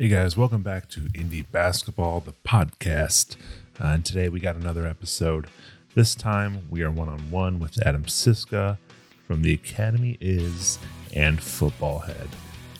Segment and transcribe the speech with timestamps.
[0.00, 3.36] Hey guys, welcome back to Indie Basketball, the podcast.
[3.78, 5.46] Uh, and today we got another episode.
[5.94, 8.78] This time we are one on one with Adam Siska
[9.26, 10.78] from The Academy Is
[11.14, 12.28] and Football Head.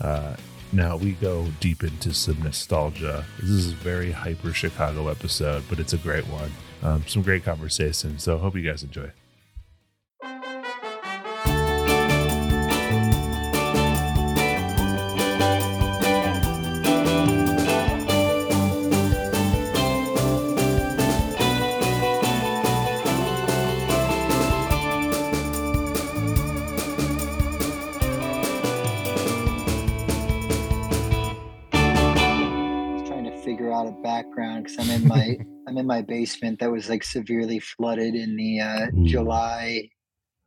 [0.01, 0.37] Uh,
[0.73, 3.27] now we go deep into some nostalgia.
[3.39, 6.51] This is a very hyper Chicago episode, but it's a great one.
[6.83, 8.19] Um, some great conversation.
[8.19, 9.11] So hope you guys enjoy.
[36.21, 39.07] Basement that was like severely flooded in the uh, Ooh.
[39.07, 39.89] July.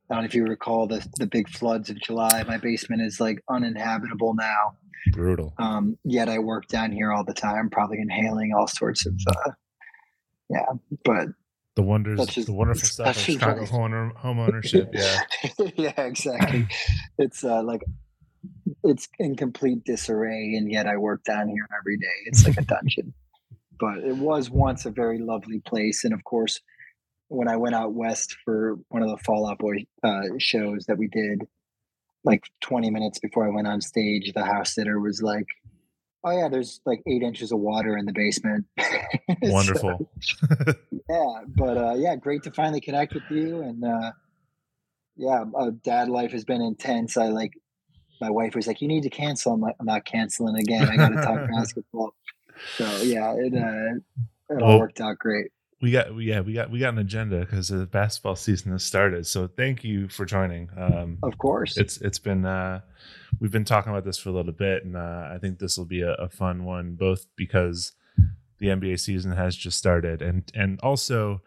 [0.09, 2.43] I don't know if you recall the the big floods of July.
[2.47, 4.77] My basement is like uninhabitable now.
[5.11, 5.53] Brutal.
[5.57, 9.13] Um, yet I work down here all the time, probably inhaling all sorts of.
[9.27, 9.51] Uh,
[10.49, 10.65] yeah,
[11.03, 11.29] but
[11.75, 13.69] The wonders, just- the wonderful stuff of Chicago right.
[13.69, 14.89] home, home ownership.
[14.93, 15.19] Yeah.
[15.75, 16.67] yeah, exactly.
[17.17, 17.81] it's uh, like
[18.83, 22.17] it's in complete disarray, and yet I work down here every day.
[22.27, 23.13] It's like a dungeon.
[23.79, 26.59] But it was once a very lovely place, and of course,
[27.27, 30.97] when I went out west for one of the Fall Out Boy uh, shows that
[30.97, 31.43] we did,
[32.23, 35.47] like 20 minutes before I went on stage, the house sitter was like,
[36.23, 38.65] "Oh yeah, there's like eight inches of water in the basement."
[39.43, 40.09] So, Wonderful.
[41.09, 44.11] yeah but uh yeah great to finally connect with you and uh
[45.15, 47.53] yeah uh, dad life has been intense i like
[48.21, 50.95] my wife was like you need to cancel i'm like i'm not canceling again i
[50.95, 52.13] gotta talk basketball
[52.77, 53.95] so yeah it uh
[54.55, 55.47] it all Well- worked out great.
[55.81, 59.25] we got yeah we got we got an agenda because the basketball season has started.
[59.27, 60.69] So thank you for joining.
[60.77, 61.77] Um of course.
[61.77, 62.81] it's it's been uh
[63.39, 65.85] we've been talking about this for a little bit and uh i think this will
[65.85, 67.91] be a, a fun one both because
[68.59, 71.41] the nba season has just started and and also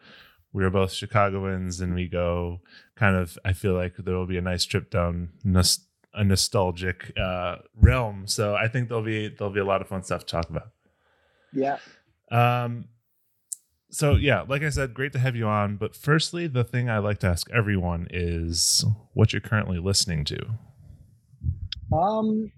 [0.52, 2.60] we're both chicagoans and we go
[2.96, 7.12] kind of i feel like there will be a nice trip down nos- a nostalgic
[7.18, 8.26] uh realm.
[8.26, 10.68] So i think there'll be there'll be a lot of fun stuff to talk about
[11.52, 11.78] yeah
[12.32, 12.86] um,
[13.88, 15.76] so yeah, like I said, great to have you on.
[15.76, 18.84] But firstly, the thing I like to ask everyone is
[19.14, 20.38] what you're currently listening to.
[21.92, 22.50] um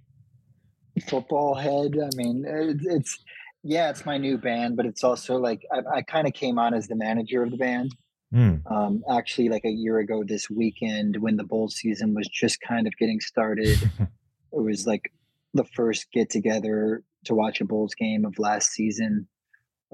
[1.07, 3.19] football head i mean it, it's
[3.63, 6.75] yeah it's my new band but it's also like i, I kind of came on
[6.75, 7.95] as the manager of the band
[8.31, 8.57] Hmm.
[8.71, 12.87] um, actually like a year ago this weekend when the bowl season was just kind
[12.87, 13.79] of getting started
[14.53, 15.13] it was like
[15.55, 19.29] the first get together to watch a bulls game of last season.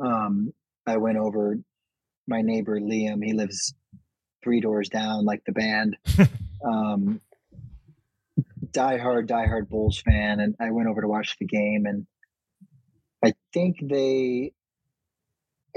[0.03, 0.53] Um,
[0.87, 1.59] i went over
[2.27, 3.25] my neighbor liam.
[3.25, 3.75] He lives
[4.43, 5.97] three doors down like the band.
[6.67, 7.21] Um,
[8.71, 10.41] die hard die hard bulls fan.
[10.41, 12.07] And i went over to watch the game and
[13.23, 14.55] i think they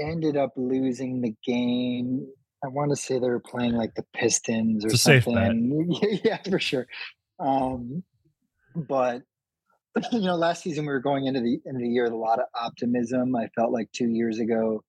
[0.00, 2.26] ended up losing the game.
[2.64, 5.96] I want to say they were playing like the Pistons or It's a safe something.
[6.24, 6.86] yeah, for sure.
[7.38, 8.02] Um,
[8.74, 9.22] but
[10.12, 12.16] you know, last season we were going into the end of the year with a
[12.16, 13.34] lot of optimism.
[13.36, 14.82] I felt like two years ago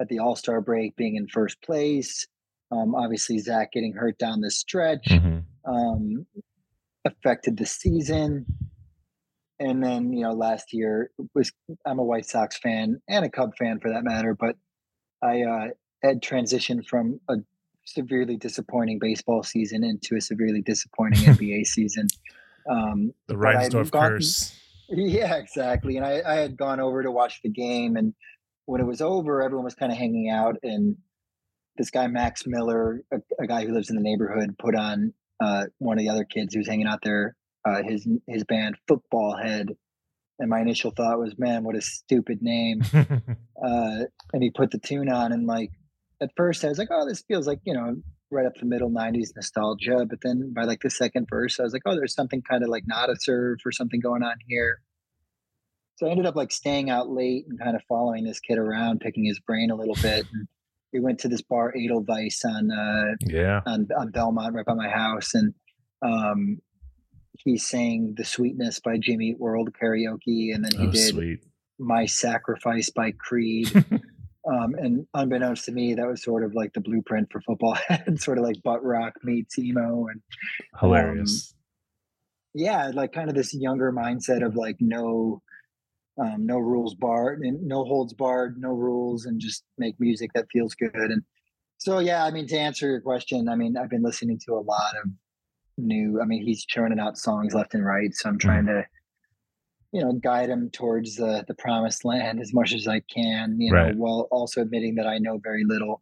[0.00, 2.26] at the All Star break, being in first place.
[2.70, 5.44] Um, obviously, Zach getting hurt down the stretch Mhm.
[5.66, 6.26] um,
[7.04, 8.46] affected the season.
[9.58, 11.52] And then, you know, last year was
[11.86, 14.56] I'm a White Sox fan and a Cub fan for that matter, but
[15.22, 15.68] I uh,
[16.02, 17.36] had transitioned from a
[17.84, 22.08] severely disappointing baseball season into a severely disappointing NBA season.
[22.70, 24.58] Um, The Reinsdorf curse.
[24.88, 25.96] yeah, exactly.
[25.96, 28.14] And I, I had gone over to watch the game, and
[28.66, 30.56] when it was over, everyone was kind of hanging out.
[30.62, 30.96] And
[31.76, 35.64] this guy, Max Miller, a, a guy who lives in the neighborhood, put on uh,
[35.78, 37.36] one of the other kids who was hanging out there,
[37.66, 39.68] uh, his his band, Football Head.
[40.38, 42.82] And my initial thought was, man, what a stupid name.
[43.64, 45.70] Uh, and he put the tune on, and like
[46.20, 47.94] at first I was like, oh, this feels like you know
[48.32, 50.06] right up the middle '90s nostalgia.
[50.08, 52.70] But then by like the second verse, I was like, oh, there's something kind of
[52.70, 54.80] like not a serve or something going on here.
[55.96, 59.00] So I ended up like staying out late and kind of following this kid around,
[59.00, 60.26] picking his brain a little bit.
[60.32, 60.48] And
[60.92, 63.60] we went to this bar, Edelweiss, on uh, yeah.
[63.66, 65.54] on, on Belmont, right by my house, and
[66.02, 66.58] um,
[67.38, 71.40] he sang "The Sweetness" by Jimmy World karaoke, and then he Oh, did sweet.
[71.78, 73.72] "My Sacrifice" by Creed.
[74.44, 78.20] Um, and unbeknownst to me, that was sort of like the blueprint for football head,
[78.20, 80.06] sort of like butt rock meets emo.
[80.08, 80.20] And
[80.80, 81.54] Hilarious.
[82.54, 85.42] yeah, like kind of this younger mindset of like no,
[86.18, 90.46] um, no rules barred and no holds barred, no rules, and just make music that
[90.52, 90.92] feels good.
[90.94, 91.22] And
[91.78, 94.60] so, yeah, I mean, to answer your question, I mean, I've been listening to a
[94.60, 95.10] lot of
[95.78, 98.12] new, I mean, he's churning out songs left and right.
[98.12, 98.84] So I'm trying to
[99.92, 103.60] you know guide them towards the the promised land as much as I can.
[103.60, 103.96] You know, Right.
[103.96, 106.00] while also admitting that I know very little.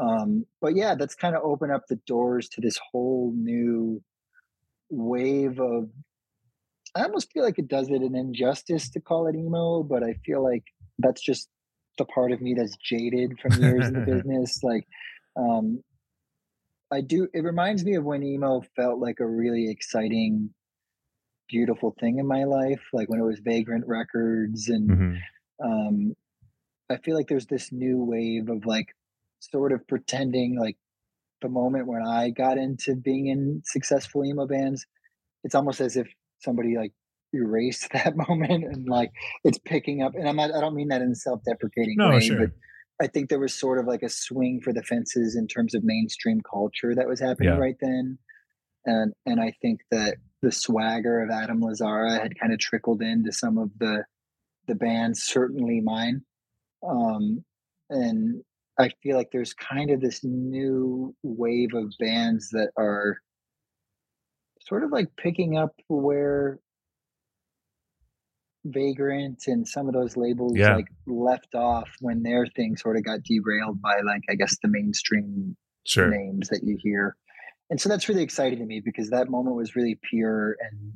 [0.00, 4.02] Um, but yeah, that's kind of opened up the doors to this whole new
[4.90, 5.88] wave of.
[6.94, 10.14] I almost feel like it does it an injustice to call it emo, but I
[10.26, 10.64] feel like
[10.98, 11.48] that's just
[11.98, 14.62] the part of me that's jaded from years in the business.
[14.62, 14.86] Like,
[15.36, 15.82] um,
[16.90, 17.28] I do.
[17.32, 20.52] It reminds me of when emo felt like a really exciting,
[21.52, 25.18] beautiful thing in my life, like when it was Vagrant Records, and Mhm.
[25.64, 26.14] um,
[26.90, 28.88] I feel like there's this new wave of like
[29.40, 30.76] sort of pretending like
[31.42, 34.86] the moment when I got into being in successful emo bands,
[35.44, 36.08] it's almost as if
[36.40, 36.92] somebody like
[37.34, 39.10] erased that moment and like
[39.44, 40.14] it's picking up.
[40.14, 40.54] And I'm not.
[40.54, 42.38] I don't mean that in a self-deprecating No, way, sure.
[42.38, 42.50] but
[43.04, 45.82] I think there was sort of like a swing for the fences in terms of
[45.84, 47.58] mainstream culture that was happening Yeah.
[47.66, 48.18] right then.
[48.84, 53.32] And and I think that the swagger of Adam Lazzara had kind of trickled into
[53.32, 54.04] some of the
[54.68, 56.22] the bands, certainly mine.
[56.88, 57.44] Um,
[57.90, 58.42] and
[58.78, 63.18] I feel like there's kind of this new wave of bands that are
[64.60, 66.60] sort of like picking up where
[68.64, 70.76] Vagrant and some of those labels Yeah.
[70.76, 74.68] like left off when their thing sort of got derailed by like I guess the
[74.68, 76.08] mainstream Sure.
[76.08, 77.16] names that you hear.
[77.72, 80.92] And so that's really exciting to me because that moment was really pure and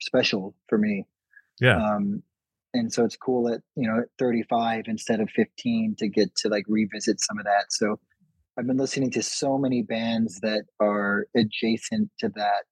[0.00, 1.06] special for me.
[1.60, 1.76] Yeah.
[1.76, 2.22] Um,
[2.72, 6.48] and so it's cool at you know at 35 instead of 15 to get to
[6.48, 7.64] like revisit some of that.
[7.70, 7.98] So
[8.56, 12.62] I've been listening to so many bands that are adjacent to that,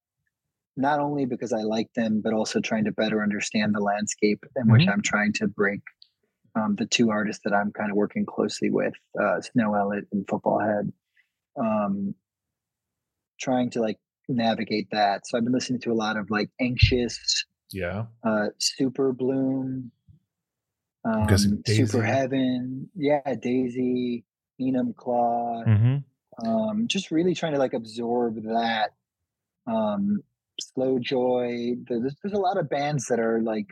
[0.76, 4.70] not only because I like them, but also trying to better understand the landscape in
[4.70, 4.92] which Mhm.
[4.92, 5.80] I'm trying to break.
[6.54, 10.24] Um, the two artists that I'm kind of working closely with, uh, Snow Ellet and
[10.28, 10.92] Football Head,
[11.56, 12.14] um,
[13.42, 13.98] trying to like
[14.28, 15.26] navigate that.
[15.26, 18.04] So I've been listening to a lot of like Anxious, yeah.
[18.24, 19.90] uh, Super Bloom,
[21.04, 24.24] um, Super Heaven, yeah, Daisy,
[24.60, 25.96] Enum Claw, hmm
[26.44, 28.90] um, just really trying to like absorb that.
[29.66, 30.22] Um,
[30.60, 31.74] Slow Joy.
[31.88, 33.68] There's, there's a lot of bands that are like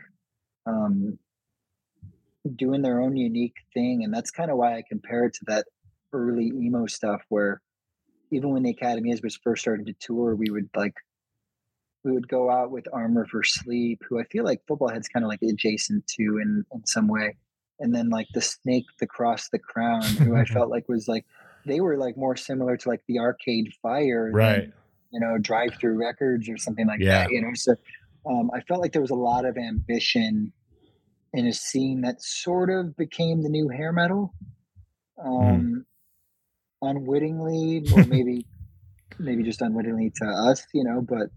[0.65, 1.17] um,
[2.55, 5.65] doing their own unique thing, and that's kind of why I compare it to that
[6.13, 7.61] early emo stuff where
[8.31, 10.95] even when the Academy is was first starting to tour, we would like
[12.03, 15.23] we would go out with Armor for Sleep, who I feel like Football Head's kind
[15.23, 17.35] of like adjacent to in in some way,
[17.79, 21.25] and then like the Snake, the Cross, the Crown, who I felt like was like
[21.65, 24.69] they were like more similar to like the Arcade Fire, than, Right.
[25.11, 27.23] you know, Drive-Thru Records or something like Yeah.
[27.23, 27.51] that, you know.
[27.53, 27.75] So
[28.25, 30.51] um, I felt like there was a lot of ambition
[31.33, 34.33] in a scene that sort of became the new hair metal,
[35.23, 35.85] um,
[36.81, 38.45] unwittingly, or maybe
[39.19, 41.01] maybe just unwittingly to us, you know.
[41.01, 41.29] But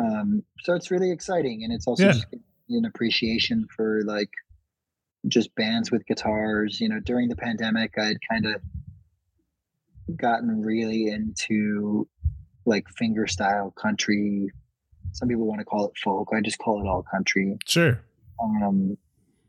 [0.00, 2.12] um, so it's really exciting, and it's also Yeah.
[2.12, 2.26] just
[2.70, 4.30] an appreciation for like
[5.28, 6.80] just bands with guitars.
[6.80, 8.60] You know, during the pandemic, I had kind of
[10.16, 12.08] gotten really into
[12.64, 14.50] like finger style country.
[15.12, 16.28] Some people want to call it folk.
[16.34, 17.56] I just call it all country.
[17.66, 18.00] Sure.
[18.42, 18.96] Um,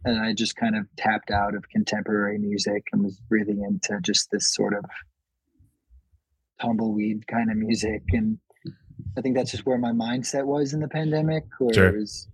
[0.06, 4.30] and I just kind of tapped out of contemporary music and was really into just
[4.31, 4.83] this sort of
[6.61, 8.03] tumbleweed kind of music.
[8.11, 8.38] And
[9.17, 11.88] I think that's just where my mindset was in the pandemic, where Sure.
[11.89, 12.27] it was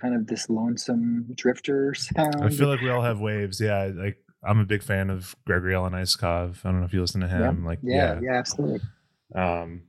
[0.00, 2.36] kind of this lonesome drifter sound.
[2.42, 3.60] I feel like we all have waves.
[3.60, 3.90] Yeah.
[3.94, 6.64] Like I'm a big fan of Gregory Alan Isakov.
[6.64, 7.64] I don't know if you listen to him.
[7.64, 8.80] Like, yeah, yeah, absolutely.
[9.34, 9.82] Um,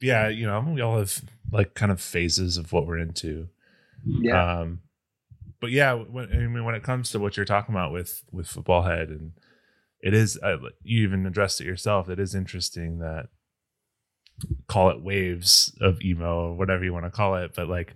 [0.00, 1.20] yeah, you know, we all have
[1.50, 3.48] like kind of phases of what we're into.
[4.04, 4.80] Yeah, Um,
[5.60, 8.46] but yeah, when, I mean, when it comes to what you're talking about with with
[8.46, 9.32] football head, and
[10.00, 12.08] it is uh, you even addressed it yourself.
[12.08, 13.26] It is interesting that
[14.68, 17.94] call it waves of emo or whatever you want to call it, but like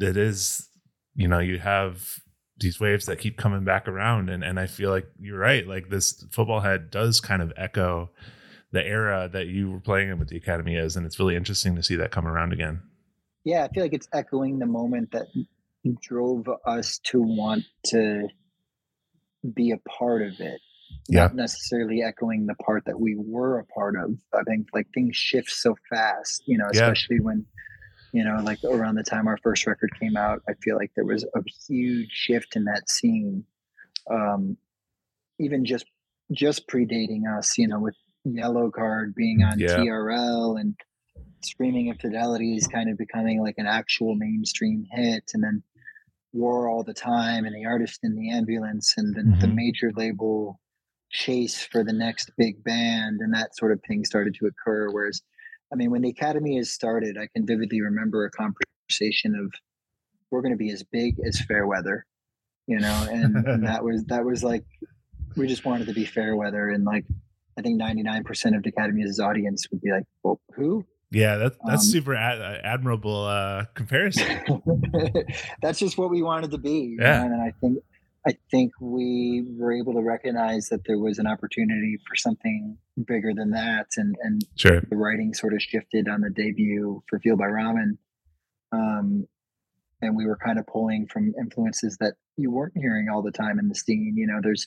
[0.00, 0.68] it is,
[1.14, 2.18] you know, you have
[2.58, 5.66] these waves that keep coming back around, and and I feel like you're right.
[5.66, 8.10] Like this football head does kind of echo
[8.72, 11.76] the era that you were playing in with the academy is, and it's really interesting
[11.76, 12.82] to see that come around again.
[13.44, 13.64] yeah.
[13.64, 15.26] I feel like it's echoing the moment that
[16.02, 18.28] drove us to want to
[19.54, 20.60] be a part of it.
[21.08, 21.22] Yeah.
[21.24, 24.16] Not necessarily echoing the part that we were a part of.
[24.34, 26.82] I think like things shift so fast, you know, Yeah.
[26.82, 27.46] especially when,
[28.12, 31.04] you know, like around the time our first record came out, I feel like there
[31.04, 33.44] was a huge shift in that scene.
[34.10, 34.56] Um,
[35.38, 35.86] even just
[36.32, 37.94] just predating us, you know, with
[38.26, 39.76] Yellowcard being on Yeah.
[39.76, 40.74] TRL and
[41.44, 45.62] Screaming Infidelities kind of becoming like an actual mainstream hit, and then
[46.32, 49.54] War All the Time and the Artist in the Ambulance, and then the Mhm.
[49.54, 50.58] major label
[51.10, 54.90] chase for the next big band, and that sort of thing started to occur.
[54.90, 55.22] Whereas,
[55.72, 59.52] I mean, when the Academy Is started, I can vividly remember a conversation of
[60.30, 62.04] we're going to be as big as Fairweather,
[62.66, 64.64] you know, and, and that was that was like
[65.36, 67.04] we just wanted to be Fairweather, and like
[67.58, 70.84] I think ninety nine percent of the Academy's audience would be like, well, who?
[71.12, 74.42] Yeah, that's that's um, super ad- admirable uh, comparison.
[75.62, 76.96] that's just what we wanted to be.
[76.98, 77.78] Yeah, and I think
[78.26, 83.32] I think we were able to recognize that there was an opportunity for something bigger
[83.34, 84.80] than that, and and sure.
[84.80, 87.98] the writing sort of shifted on the debut for Fueled by Ramen,
[88.72, 89.26] um,
[90.02, 93.60] and we were kind of pulling from influences that you weren't hearing all the time
[93.60, 94.14] in the scene.
[94.16, 94.66] You know, there's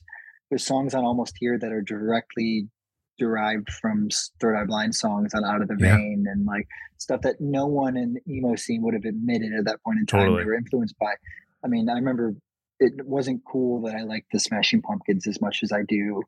[0.49, 2.69] there's songs on Almost Here that are directly
[3.17, 4.07] derived from
[4.39, 5.97] Third Eye Blind songs on Out of the yeah.
[5.97, 9.65] Vein and like stuff that no one in the emo scene would have admitted at
[9.65, 10.43] that point in time totally.
[10.43, 11.13] they were influenced by.
[11.61, 12.35] I mean, I remember
[12.79, 16.23] it wasn't cool that I liked the Smashing Pumpkins as much as I do.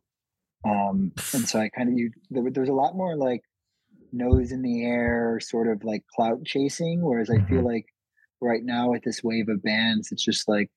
[0.65, 3.41] Um, and so I kind of, you, there, there's a lot more like
[4.11, 7.01] nose in the air, sort of like clout chasing.
[7.01, 7.67] Whereas I feel mm-hmm.
[7.67, 7.85] like
[8.41, 10.69] right now with this wave of bands, it's just like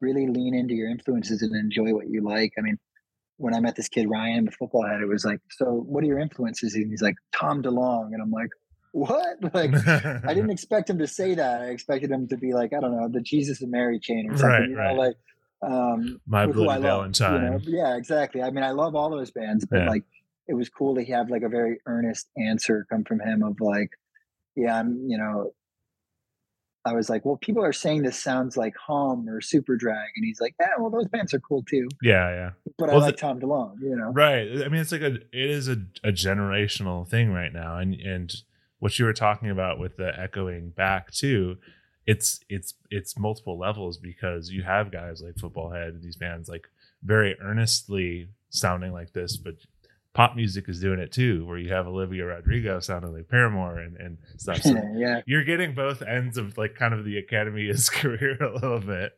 [0.00, 2.52] really lean into your influences and enjoy what you like.
[2.58, 2.78] I mean,
[3.36, 6.06] when I met this kid Ryan, the football head, it was like, "So, what are
[6.06, 8.50] your influences?" And he's like, "Tom DeLonge," and I'm like,
[8.92, 11.62] "What?" Like, I didn't expect him to say that.
[11.62, 14.36] I expected him to be like, I don't know, the Jesus and Mary chain or
[14.36, 14.50] something.
[14.50, 14.96] Right, you know, right.
[14.96, 15.16] like
[15.62, 17.52] um, my bloody Valentine.
[17.52, 17.84] Love, you know?
[17.84, 18.42] Yeah, exactly.
[18.42, 19.90] I mean, I love all those bands, but yeah.
[19.90, 20.04] like,
[20.48, 23.90] it was cool to have like a very earnest answer come from him of like,
[24.56, 25.52] yeah, I'm, you know,
[26.84, 30.40] I was like, well, people are saying this sounds like Hum or Superdrag, and he's
[30.40, 31.86] like, yeah, well, those bands are cool too.
[32.02, 32.50] Yeah, yeah.
[32.78, 34.10] But well, I like the, Tom DeLonge, you know.
[34.12, 34.48] Right.
[34.64, 38.34] I mean, it's like a it is a, a generational thing right now, and and
[38.80, 41.58] what you were talking about with the echoing back too,
[42.06, 46.66] it's it's it's multiple levels because you have guys like Football Head, these bands like
[47.02, 49.54] very earnestly sounding like this, but
[50.12, 53.96] pop music is doing it too, where you have Olivia Rodrigo sounding like Paramore and,
[53.96, 54.62] and stuff.
[54.62, 55.20] So yeah.
[55.26, 59.12] You're getting both ends of like kind of the Academy's career a little bit.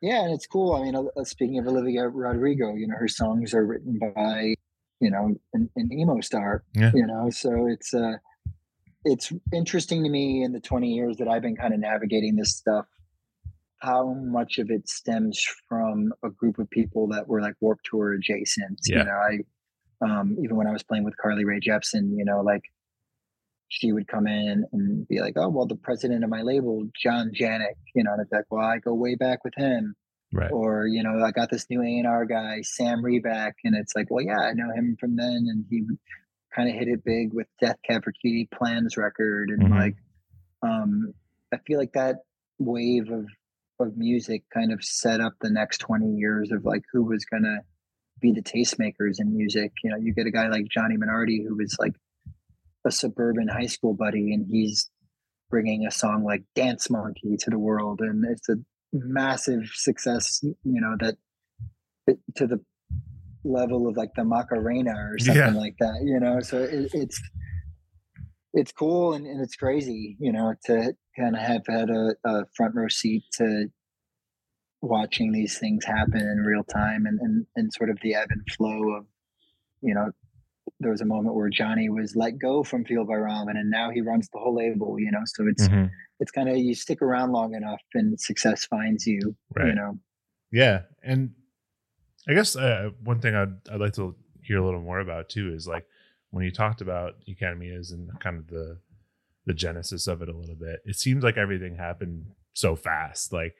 [0.00, 0.74] Yeah, and it's cool.
[0.74, 4.54] I mean, uh, speaking of Olivia Rodrigo, you know, her songs are written by,
[5.00, 6.64] you know, an, an emo star.
[6.74, 6.90] Yeah.
[6.94, 8.16] You know, so it's uh
[9.04, 12.56] it's interesting to me in the 20 years that I've been kind of navigating this
[12.56, 12.86] stuff,
[13.78, 18.14] how much of it stems from a group of people that were like Warped Tour
[18.14, 18.80] adjacent.
[18.86, 18.98] Yeah.
[18.98, 19.38] You know, I
[20.00, 22.62] um, even when I was playing with Carly Rae Jepsen, you know, like
[23.68, 27.30] she would come in and be like, "Oh, well, the president of my label, John
[27.32, 29.94] Janick, you know," and it's like, "Well, I go way back with him."
[30.32, 30.50] Right.
[30.50, 33.94] Or you know, I got this new A and R guy, Sam Riback, and it's
[33.94, 35.84] like, well, yeah, I know him from then, and he
[36.54, 39.78] kind of hit it big with Death Cab for Cutie Plans record, and mm-hmm.
[39.78, 39.96] like,
[40.62, 41.12] um,
[41.52, 42.16] I feel like that
[42.58, 43.26] wave of
[43.80, 47.58] of music kind of set up the next 20 years of like who was gonna
[48.20, 49.72] be the tastemakers in music.
[49.82, 51.94] You know, you get a guy like Johnny Minardi who was like
[52.86, 54.90] a suburban high school buddy, and he's
[55.50, 58.56] bringing a song like Dance Monkey to the world, and it's a
[58.92, 60.40] massive success.
[60.42, 61.16] You know that
[62.36, 62.60] to the
[63.44, 65.50] level of like the Macarena or something yeah.
[65.50, 66.00] like that.
[66.02, 67.20] You know, so it, it's
[68.52, 70.16] it's cool and, and it's crazy.
[70.18, 73.66] You know, to kind of have had a, a front row seat to
[74.82, 78.42] watching these things happen in real time and, and, and sort of the ebb and
[78.54, 79.06] flow of,
[79.80, 80.10] you know,
[80.80, 83.90] there was a moment where Johnny was let go from Fueled by Ramen and now
[83.90, 85.86] he runs the whole label, you know, so it's, mm-hmm.
[86.20, 89.68] it's kind of, you stick around long enough and success finds you, right.
[89.68, 89.98] you know?
[90.52, 90.82] Yeah.
[91.02, 91.30] And
[92.28, 95.52] I guess uh, one thing I'd, I'd like to hear a little more about too,
[95.52, 95.86] is like
[96.30, 98.78] when you talked about Academy is and kind of the,
[99.46, 103.32] the genesis of it a little bit, it seems like everything happened so fast.
[103.32, 103.56] Like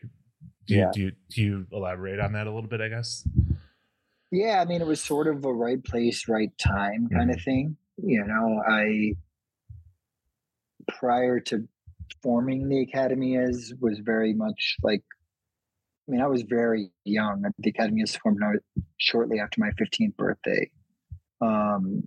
[0.66, 0.90] do you, yeah.
[0.92, 2.80] do you, do you elaborate on that a little bit?
[2.80, 3.26] I guess.
[4.30, 7.30] Yeah, I mean, it was sort of a right place, right time kind mm-hmm.
[7.30, 7.76] of thing.
[8.02, 9.12] You know, I
[10.88, 11.68] prior to
[12.22, 15.02] forming the academy as was very much like
[16.06, 17.44] I mean, I was very young.
[17.58, 18.40] The academy was formed
[18.98, 20.70] shortly after my 15th birthday.
[21.40, 22.04] Um,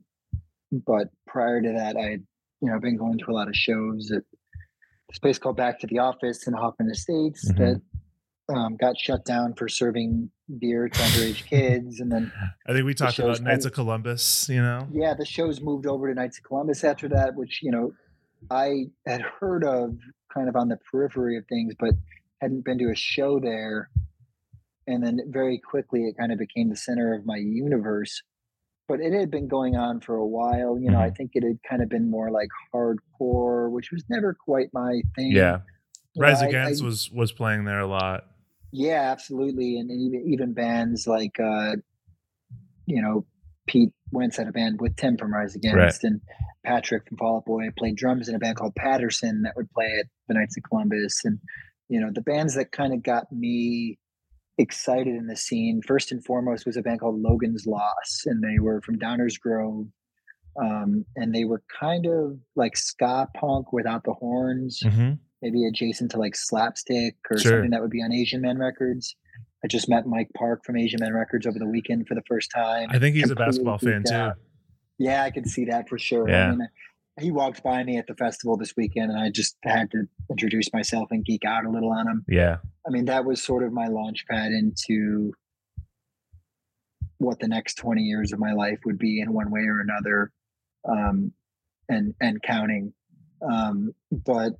[0.71, 2.23] but prior to that, I had,
[2.61, 4.23] you know, been going to a lot of shows at
[5.09, 7.63] this place called Back to the Office in Hoffman Estates mm-hmm.
[7.63, 7.81] that
[8.53, 12.31] um, got shut down for serving beer to underage kids, and then
[12.65, 14.47] I think we talked about Knights of Columbus.
[14.47, 17.71] You know, yeah, the shows moved over to Knights of Columbus after that, which you
[17.71, 17.93] know
[18.49, 19.97] I had heard of
[20.33, 21.91] kind of on the periphery of things, but
[22.41, 23.89] hadn't been to a show there.
[24.85, 28.21] And then very quickly, it kind of became the center of my universe.
[28.87, 30.79] But it had been going on for a while.
[30.79, 30.97] You know, mm-hmm.
[30.97, 35.01] I think it had kind of been more like hardcore, which was never quite my
[35.15, 35.31] thing.
[35.33, 35.59] Yeah.
[36.17, 38.25] Rise Against I, I, was was playing there a lot.
[38.71, 41.75] Yeah, absolutely, and even even bands like uh,
[42.85, 43.25] you know
[43.67, 46.03] Pete Wentz had a band with Tim from Rise Against, right.
[46.03, 46.21] and
[46.65, 49.97] Patrick from Fall Out Boy played drums in a band called Patterson that would play
[49.99, 51.39] at the Knights of Columbus, and
[51.89, 53.97] you know, the bands that kind of got me
[54.57, 58.59] excited in the scene, first and foremost, was a band called Logan's Loss, and they
[58.59, 59.87] were from Downers Grove.
[60.59, 65.13] Um, and they were kind of like ska punk without the horns, hmm
[65.43, 67.51] maybe adjacent to like slapstick or Sure.
[67.51, 69.15] something that would be on Asian man Records.
[69.63, 72.49] I just met Mike Park from Asian man Records over the weekend for the first
[72.49, 72.87] time.
[72.89, 74.39] I think he's a basketball fan geeked too.
[74.97, 76.27] Yeah, I can see that for sure.
[76.27, 76.47] Yeah.
[76.47, 76.67] I mean,
[77.19, 80.71] he walked by me at the festival this weekend, and I just had to introduce
[80.71, 82.25] myself and geek out a little on him.
[82.27, 82.57] Yeah.
[82.85, 85.33] I mean, that was sort of my launch pad into
[87.17, 90.31] what the next 20 years of my life would be in one way or another,
[90.87, 91.31] um,
[91.89, 92.93] and and counting.
[93.41, 94.53] Um, but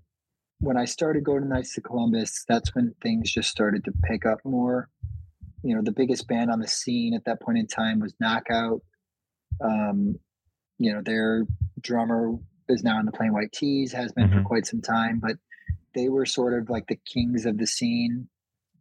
[0.60, 4.26] when I started going to Knights to Columbus, that's when things just started to pick
[4.26, 4.90] up more.
[5.64, 8.82] You know, the biggest band on the scene at that point in time was Knockout.
[9.64, 10.16] Um,
[10.78, 11.46] you know, their
[11.82, 12.34] drummer
[12.70, 14.46] is now in the Plain White T's, has been for Mhm.
[14.46, 15.38] quite some time, but
[15.96, 18.28] they were sort of like the kings of the scene.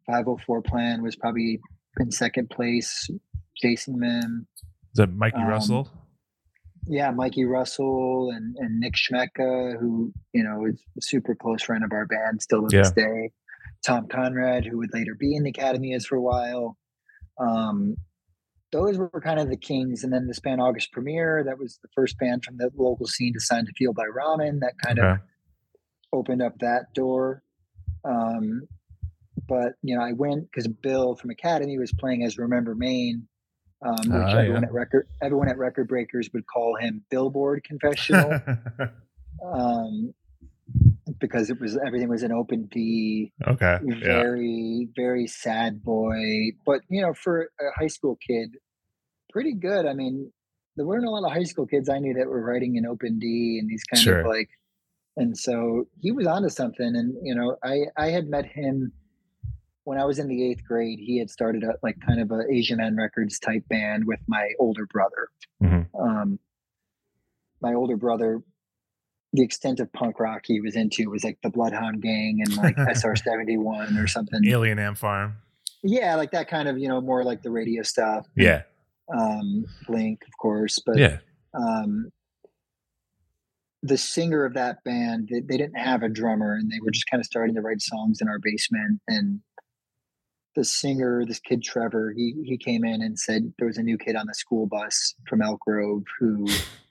[0.06, 1.60] 504 Plan was probably
[1.98, 3.08] in second place,
[3.56, 4.46] jason them.
[4.92, 5.88] Is that Mikey Um, Russell?
[6.88, 11.82] Yeah, Mikey Russell and, and Nick Schmecka, who, you know, is a super close friend
[11.82, 13.32] of our band still to this day.
[13.84, 16.76] Tom Conrad, who would later be in the Academy is for a while.
[17.38, 17.96] Um,
[18.72, 20.04] those were kind of the kings.
[20.04, 23.32] And then this band August Premiere, that was the first band from the local scene
[23.34, 24.60] to sign to Fueled by Ramen.
[24.60, 25.18] That kind of
[26.12, 27.42] opened up that door.
[28.04, 28.62] Um,
[29.48, 33.28] but you know, I went because Bill from Academy was playing as Remember Maine,
[33.84, 34.68] um, which Ah, everyone yeah.
[34.68, 38.40] at record everyone at Record Breakers would call him Billboard Confessional,
[39.44, 40.14] um,
[41.18, 43.78] because it was everything was an open D, okay.
[43.84, 43.94] Yeah.
[44.22, 46.52] very very sad boy.
[46.64, 48.56] But you know, for a high school kid,
[49.30, 49.86] pretty good.
[49.86, 50.32] I mean,
[50.76, 53.18] there weren't a lot of high school kids I knew that were writing in open
[53.18, 54.20] D and these kind Sure.
[54.20, 54.48] of like
[55.18, 58.92] and so he was onto something and you know i i had met him
[59.84, 62.42] when i was in the eighth grade he had started a like kind of a
[62.52, 65.28] asian man records type band with my older brother
[65.62, 65.86] Mhm.
[65.98, 66.38] um
[67.62, 68.42] my older brother
[69.36, 72.76] the extent of punk rock he was into was like the bloodhound gang and like
[72.96, 75.36] SR seventy one or something Alien Ant Farm.
[75.82, 78.62] yeah like that kind of you know more like the radio stuff Yeah.
[79.14, 81.18] um blink of course but Yeah.
[81.54, 82.10] um,
[83.82, 87.06] the singer of that band they, they didn't have a drummer and they were just
[87.10, 89.40] kind of starting to write songs in our basement and
[90.56, 93.98] the singer this kid trevor he he came in and said there was a new
[93.98, 96.46] kid on the school bus from elk grove who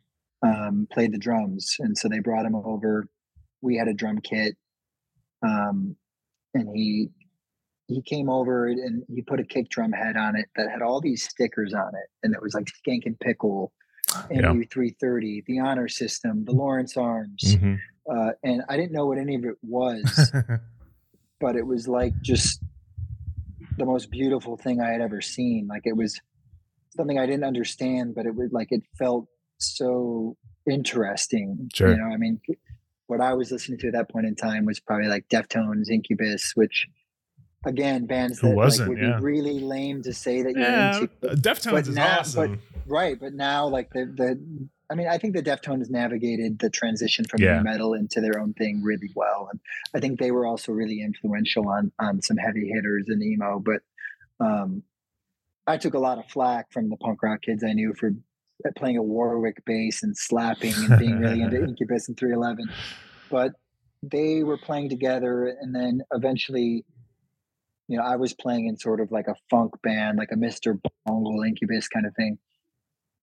[0.45, 3.07] um, played the drums and so they brought him over
[3.61, 4.55] we had a drum kit
[5.41, 5.95] um,
[6.53, 7.09] and he
[7.87, 10.99] he came over and he put a kick drum head on it that had all
[11.01, 13.71] these stickers on it and it was like Skankin' Pickle
[14.31, 14.53] Yeah.
[14.53, 17.43] MU 330, the honor system, the Lawrence arms.
[17.57, 17.79] Mhm.
[18.09, 20.31] Uh, and I didn't know what any of it was,
[21.39, 22.61] but it was like just
[23.77, 25.67] the most beautiful thing I had ever seen.
[25.67, 26.19] Like it was
[26.95, 29.27] something I didn't understand, but it was like it felt
[29.65, 30.37] so
[30.69, 31.69] interesting.
[31.73, 31.91] Sure.
[31.91, 32.39] You know, I mean,
[33.07, 36.53] what I was listening to at that point in time was probably like Deftones, Incubus,
[36.55, 36.87] which
[37.65, 39.17] again, bands Who that like, would yeah.
[39.17, 40.97] be really lame to say that you're yeah.
[40.97, 41.07] into.
[41.35, 42.61] Deftones but is now- awesome.
[42.87, 47.25] Right, but now like the the I mean, I think the Deftones navigated the transition
[47.25, 47.59] from Yeah.
[47.63, 49.59] metal into their own thing really well, and
[49.95, 53.59] I think they were also really influential on on some heavy hitters in emo.
[53.59, 53.81] But
[54.39, 54.83] um,
[55.65, 58.11] I took a lot of flack from the punk rock kids I knew for
[58.77, 62.67] playing a Warwick bass and slapping and being really into Incubus and 311.
[63.29, 63.53] But
[64.03, 66.85] they were playing together, and then eventually,
[67.87, 70.79] you know, I was playing in sort of like a funk band, like a Mr.
[71.05, 72.37] Bungle Incubus kind of thing.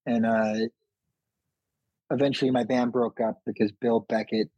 [0.07, 0.55] And uh,
[2.11, 4.49] eventually my band broke up because Bill Beckett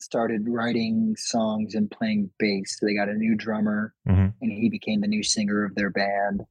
[0.00, 2.76] started writing songs and playing bass.
[2.78, 4.32] So they got a new drummer Mhm.
[4.40, 6.42] and he became the new singer of their band.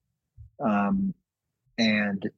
[0.59, 1.13] Um,
[1.77, 2.29] and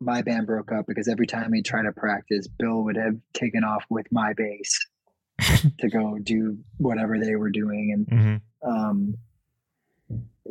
[0.00, 3.64] my band broke up because every time we tried to practice, Bill would have taken
[3.64, 4.78] off with my bass
[5.78, 7.92] to go do whatever they were doing.
[7.92, 8.40] And Mhm.
[8.62, 9.14] um,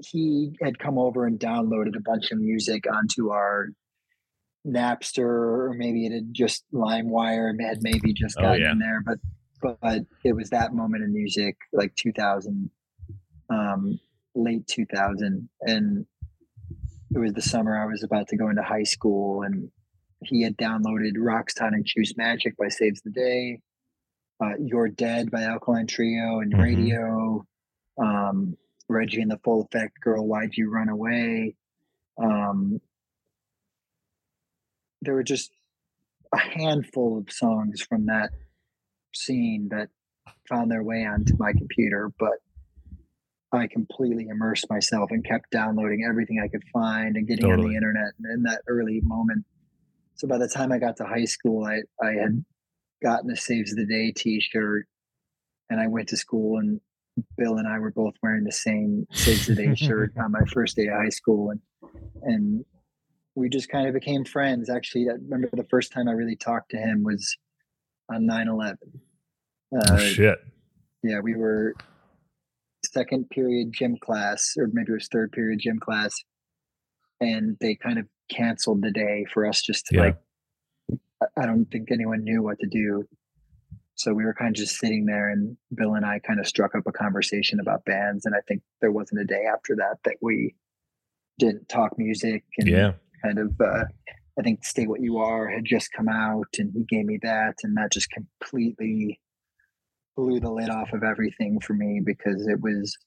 [0.04, 3.70] he had come over and downloaded a bunch of music onto our
[4.68, 8.72] Napster, or maybe it had just LimeWire and had maybe just Oh, gotten yeah.
[8.72, 9.20] in there, but
[9.62, 12.70] but it was that moment in music, like 2000,
[13.50, 14.00] um,
[14.36, 16.06] late 2000, and
[17.16, 19.72] it was the summer I was about to go into high school, and
[20.24, 23.62] he had downloaded Rocks Tonic Juice Magic by Saves the Day,
[24.44, 26.62] uh, You're Dead by Alkaline Trio and Mhm.
[26.62, 27.48] Radio,
[27.98, 28.58] um,
[28.90, 31.56] Reggie and the Full Effect Girl, Why'd You Run Away?
[32.18, 32.82] Um,
[35.02, 35.52] there were just
[36.34, 38.32] a handful of songs from that
[39.14, 39.90] scene that
[40.50, 42.40] found their way onto my computer, but
[43.56, 47.76] I completely immersed myself and kept downloading everything I could find and getting on the
[47.76, 49.46] internet and in that early moment.
[50.16, 52.44] So by the time I got to high school, I, I had
[53.04, 54.88] gotten a Saves the Day t-shirt
[55.70, 56.80] and I went to school and
[57.38, 60.76] Bill and I were both wearing the same Saves the Day shirt on my first
[60.76, 61.60] day of high school and
[62.24, 62.66] and
[63.36, 64.70] we just kind of became friends.
[64.70, 67.36] Actually, I remember the first time I really talked to him was
[68.10, 68.76] on 9-11.
[69.74, 70.40] oh Uh, shit.
[71.04, 71.74] yeah, we were
[72.96, 76.14] second period gym class, or maybe it was third period gym class,
[77.20, 80.02] and they kind of canceled the day for us just to Yeah.
[80.02, 80.18] like.
[81.38, 83.08] I- don't think anyone knew what to do,
[83.96, 86.76] so we were kind of just sitting there, and Bill and I kind of struck
[86.76, 90.18] up a conversation about bands, and I think there wasn't a day after that that
[90.22, 90.56] we
[91.40, 92.94] didn't talk music and Yeah.
[93.24, 93.60] kind of.
[93.60, 93.86] Uh,
[94.38, 97.56] I think "Stay What You Are" had just come out, and he gave me that,
[97.64, 99.20] and that just completely
[100.16, 102.98] blew the lid off of everything for me because it was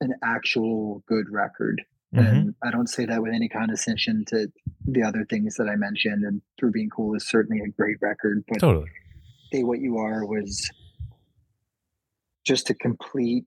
[0.00, 1.82] an actual good record.
[2.14, 2.26] Mhm.
[2.28, 4.50] And I don't say that with any condescension to
[4.86, 6.24] the other things that I mentioned.
[6.24, 8.90] And Through Being Cool is certainly a great record, but Totally.
[9.48, 10.70] Stay What You Are was
[12.44, 13.44] just a complete,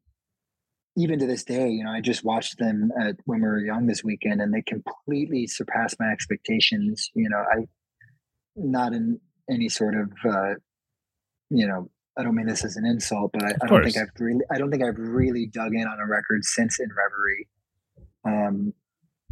[0.98, 3.86] even to this day, you know, I just watched them at when we were young
[3.86, 7.10] this weekend and they completely surpassed my expectations.
[7.14, 7.68] You know, I,
[8.56, 10.56] not in any sort of, uh,
[11.50, 13.96] you know, I don't mean this as an insult, but I, I don't think.
[13.98, 17.48] I've really, I don't think I've really dug in on a record since In Reverie.
[18.26, 18.74] Um,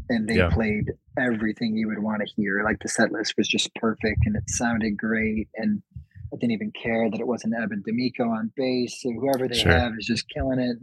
[0.10, 0.50] and they Yeah.
[0.50, 2.64] played everything you would want to hear.
[2.64, 5.50] Like the set list was just perfect and it sounded great.
[5.56, 5.82] And
[6.34, 9.02] I didn't even care that it wasn't Eben D'Amico on bass.
[9.02, 9.72] So whoever they Sure.
[9.74, 10.78] have is just killing it.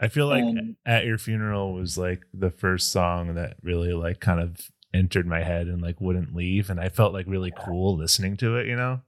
[0.00, 4.20] I feel like And- at your funeral was like the first song that really like
[4.20, 7.96] kind of entered my head and like wouldn't leave and I felt like really cool
[7.96, 9.02] listening to it, you know?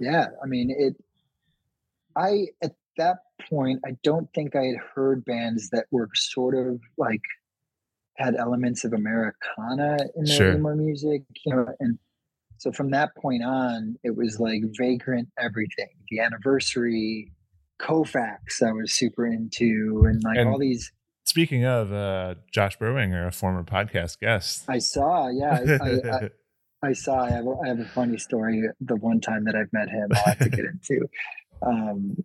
[0.00, 0.96] Yeah, I mean it.
[2.16, 3.18] I at that
[3.50, 7.22] point, I don't think I had heard bands that were sort of like
[8.16, 10.52] had elements of Americana in their Sure.
[10.54, 11.98] emo music, you know, and
[12.58, 15.88] so from that point on, it was like vagrant everything.
[16.10, 17.32] The anniversary,
[17.80, 20.92] Koufax, I was super into, and like And- all these.
[21.26, 24.64] Speaking of uh Josh Berwanger, a former podcast guest.
[24.68, 26.30] I saw, yeah, I, I, I,
[26.88, 27.24] I saw.
[27.24, 28.62] I have, I have a funny story.
[28.80, 31.08] The one time that I've met him, I'll have to get into.
[31.66, 32.16] Um,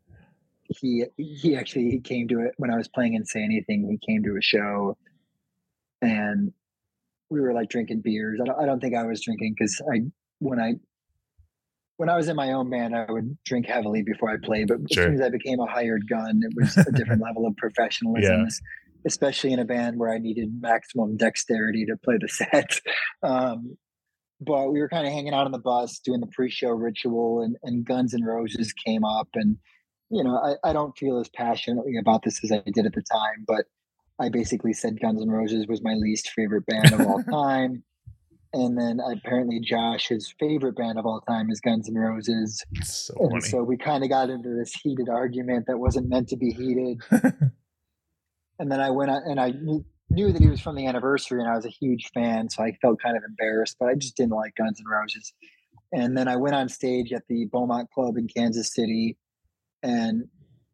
[0.70, 3.88] he he actually he came to it when I was playing and say anything.
[3.90, 4.98] He came to a show,
[6.02, 6.54] and
[7.30, 8.40] we were like drinking beers.
[8.42, 10.02] I don't, I don't think I was drinking because I
[10.40, 10.74] when I
[11.98, 14.68] when I was in my own band, I would drink heavily before I played.
[14.68, 17.58] But as soon as I became a hired gun, it was a different level of
[17.58, 18.42] professionalism.
[18.42, 18.48] Yeah.
[19.06, 22.80] Especially in a band where I needed maximum dexterity to play the set.
[23.22, 23.78] Um,
[24.42, 27.58] but we were kind of hanging out on the bus doing the pre-show ritual and,
[27.64, 29.58] and Guns N' Roses came up and
[30.10, 33.04] you know I, I don't feel as passionately about this as i did at the
[33.04, 33.66] time but
[34.20, 37.84] i basically said Guns N' Roses was my least favorite band of all time
[38.52, 43.32] and then apparently josh's favorite band of all time is Guns N' Roses so and
[43.32, 43.42] funny.
[43.42, 47.02] so we kind of got into this heated argument that wasn't meant to be heated
[48.60, 49.54] and then I went out and I
[50.10, 52.74] knew, that he was from the anniversary, and I was a huge fan, so I
[52.82, 55.34] felt kind of embarrassed, but I just didn't like Guns N' Roses.
[55.92, 59.18] And then I went on stage at the Beaumont Club in Kansas City,
[59.82, 60.28] and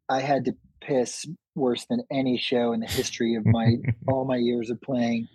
[0.09, 3.75] I had to piss worse than any show in the history of my
[4.07, 5.27] all my years of playing.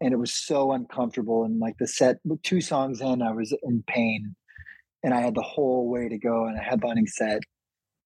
[0.00, 1.44] And it was so uncomfortable.
[1.44, 4.34] And like the set, two songs in, I was in pain,
[5.04, 7.40] and I had the whole way to go and a headlining set.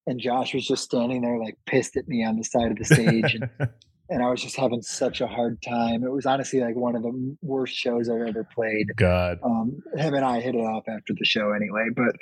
[0.06, 2.84] And Josh was just standing there, like pissed at me on the side of the
[2.84, 3.34] stage.
[3.34, 3.48] and
[4.08, 6.04] and I was just having such a hard time.
[6.04, 8.94] It was honestly like one of the worst shows I've ever played.
[8.96, 9.38] God.
[9.42, 12.16] Um, him and I hit it off after the show anyway, but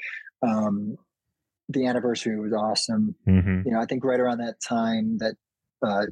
[0.48, 0.96] um,
[1.68, 3.14] the anniversary was awesome.
[3.24, 5.34] hmm You know, I think right around that time that
[5.86, 6.06] uh,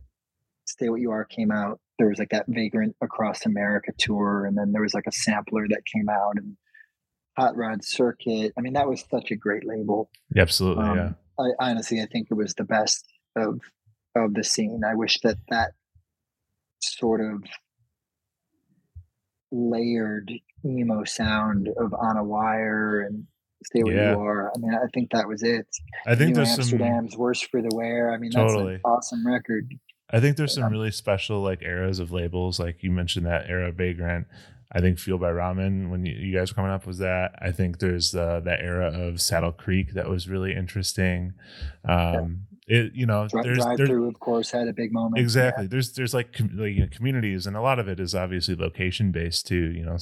[0.67, 4.57] "Stay What You Are" came out, there was like that Vagrant Across America tour, and
[4.57, 6.57] then there was like a sampler that came out and
[7.39, 8.53] Hot Rod Circuit.
[8.59, 10.11] I mean, that was such a great label.
[10.37, 11.13] Absolutely, Um, yeah.
[11.39, 13.07] I honestly, I think it was the best
[13.37, 13.61] of
[14.15, 14.83] of the scene.
[14.87, 15.73] I wish that that
[16.81, 17.43] sort of
[19.51, 20.31] layered
[20.65, 23.25] emo sound of On a Wire and
[23.65, 24.13] Stay Where Yeah.
[24.13, 24.53] You Are.
[24.55, 25.67] I mean, I think that was it.
[26.07, 28.13] I think New there's some Amsterdam's Worse for the Wear.
[28.13, 28.75] I mean, that's Totally.
[28.75, 29.73] an awesome record.
[30.11, 32.59] I think there's some Um, really special like eras of labels.
[32.59, 34.27] Like you mentioned that era of Vagrant.
[34.75, 37.33] I think Fueled by Ramen when you, you guys were coming up was that.
[37.39, 41.35] I think there's uh, that era of Saddle Creek that was really interesting.
[41.85, 45.19] Um, It you know Dri- there's Drive-Thru of course, had a big moment.
[45.19, 48.15] exactly there's there's like, com- like you know, communities and a lot of it is
[48.15, 49.71] obviously location based too.
[49.73, 49.99] You know,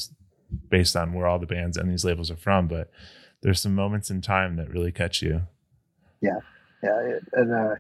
[0.69, 2.69] based on where all the bands and these labels are from.
[2.69, 2.91] But
[3.43, 5.43] there's some moments in time that really catch you.
[6.83, 7.75] yeah, it, it, uh,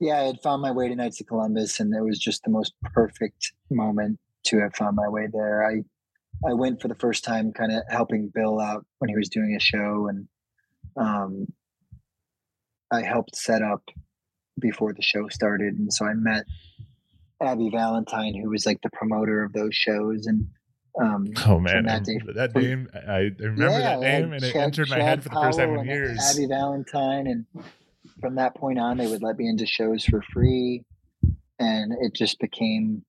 [0.00, 0.18] yeah.
[0.18, 2.74] I had found my way to Knights of Columbus, and it was just the most
[2.92, 5.64] perfect moment to have found my way there.
[5.64, 5.82] I
[6.46, 9.54] I went for the first time, kind of helping Bill out when he was doing
[9.56, 10.28] a show, and
[10.96, 11.46] um,
[12.90, 13.82] I helped set up
[14.58, 16.44] before the show started, and so I met
[17.40, 20.46] Abby Valentine, who was like the promoter of those shows, and
[21.00, 24.88] um, oh man, that, day, that name I remember yeah, that name, and it entered
[24.88, 26.20] my head for the first time in years.
[26.30, 27.46] Abby Valentine, and
[28.20, 30.84] from that point on, they would let me into shows for free,
[31.58, 33.04] and it just became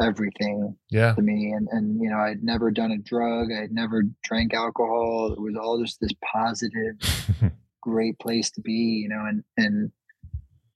[0.00, 1.14] everything yeah.
[1.14, 1.52] to me.
[1.52, 5.32] And and you know, I'd never done a drug, I'd never drank alcohol.
[5.32, 6.96] It was all just this positive,
[7.80, 9.92] great place to be, you know, and and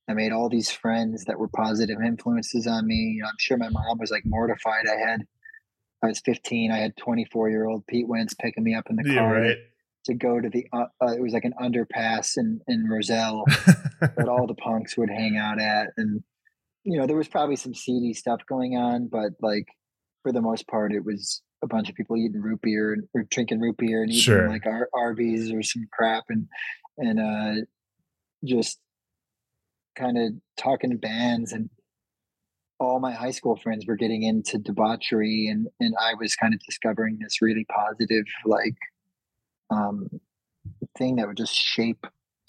[0.08, 3.14] I made all these friends that were positive influences on me.
[3.16, 4.86] You know, I'm sure my mom was like mortified.
[4.86, 5.20] I had,
[6.02, 6.70] I was 15.
[6.70, 9.56] I had 24 year old Pete Wentz picking me up in the yeah, car right.
[10.04, 10.66] to, go to the.
[10.72, 13.44] Uh, uh, it was like an underpass in in Roselle
[14.00, 16.22] that all the punks would hang out at, and
[16.84, 19.68] you know there was probably some seedy stuff going on, but like
[20.22, 23.22] for the most part, it was a bunch of people eating root beer and or
[23.30, 24.50] drinking root beer and eating sure.
[24.50, 26.46] like Ar- Arby's or some crap and
[26.98, 27.64] and uh
[28.44, 28.78] just
[29.96, 31.70] kind of talking bands and
[32.80, 36.60] all my high school friends were getting into debauchery and and I was kind of
[36.60, 38.76] discovering this really positive like
[39.70, 40.08] um
[40.98, 42.06] thing that would just shape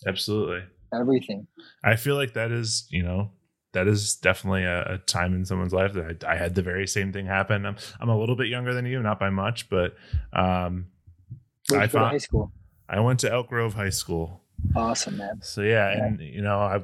[0.07, 1.47] absolutely everything.
[1.83, 3.31] I feel like that is, you know,
[3.73, 6.87] that is definitely a, a time in someone's life that I, I, had the very
[6.87, 7.65] same thing happen.
[7.65, 9.95] I'm I'm a little bit younger than you, not by much, but
[10.33, 10.87] um
[11.73, 12.51] I found high school.
[12.87, 14.41] I went to Elk Grove High School.
[14.75, 15.39] Awesome, man.
[15.41, 16.05] So yeah, yeah.
[16.05, 16.83] and you know, I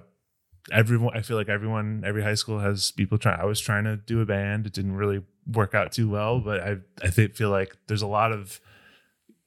[0.71, 3.97] everyone i feel like everyone every high school has people trying i was trying to
[3.97, 7.49] do a band it didn't really work out too well but i i think, feel
[7.49, 8.59] like there's a lot of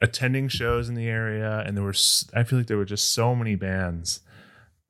[0.00, 1.94] attending shows in the area and there were
[2.34, 4.20] i feel like there were just so many bands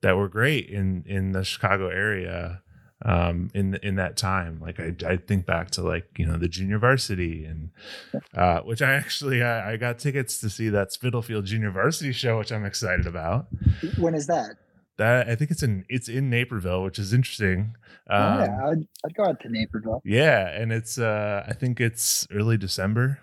[0.01, 2.61] that were great in in the chicago area
[3.03, 6.47] um in in that time like i i think back to like you know the
[6.47, 7.69] junior varsity and
[8.35, 12.37] uh which i actually I, I got tickets to see that spitalfield junior varsity show
[12.37, 13.47] which i'm excited about
[13.97, 14.55] when is that
[14.97, 17.75] that I think it's in it's in Naperville, which is interesting.
[18.09, 20.01] Um, oh, yeah, um, I'd, I'd, go out to Naperville.
[20.05, 23.19] Yeah, and it's uh I think it's early December.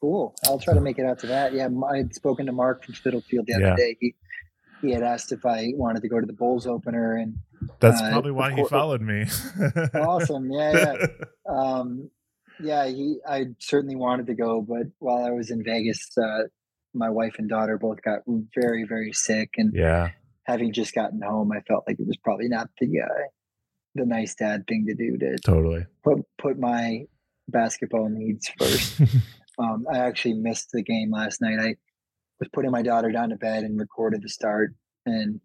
[0.00, 0.34] Cool.
[0.44, 1.52] I'll try to make it out to that.
[1.52, 3.76] Yeah, I'd spoken to Mark from Spitalfield the other yeah.
[3.76, 3.96] day.
[4.00, 4.14] He
[4.82, 7.36] he had asked if I wanted to go to the Bulls opener, and
[7.80, 9.26] that's uh, probably why he followed me.
[9.94, 10.50] awesome.
[10.50, 11.06] Yeah, yeah.
[11.48, 12.10] Um,
[12.58, 13.18] yeah, he.
[13.26, 16.48] I certainly wanted to go, but while I was in Vegas, uh,
[16.92, 20.10] my wife and daughter both got very, very sick, and yeah,
[20.44, 23.28] having just gotten home, I felt like it was probably not the uh,
[23.94, 27.04] the nice dad thing to do to totally put put my
[27.48, 29.00] basketball needs first.
[29.58, 31.58] um, I actually missed the game last night.
[31.60, 31.76] I
[32.40, 35.40] was putting my daughter down to bed and recorded the start, and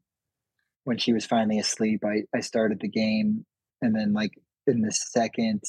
[0.83, 3.45] when she was finally asleep, I I started the game,
[3.81, 4.31] and then like
[4.67, 5.63] in the second,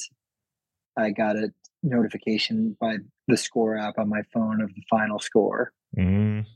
[0.96, 5.72] I got a notification by the score app on my phone of the final score.
[5.96, 6.46] Mm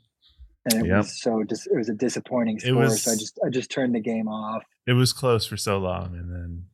[0.72, 0.98] and it yep.
[0.98, 2.74] was so just it was a disappointing score.
[2.74, 4.64] Was, so I just I just turned the game off.
[4.86, 6.64] It was close for so long, and then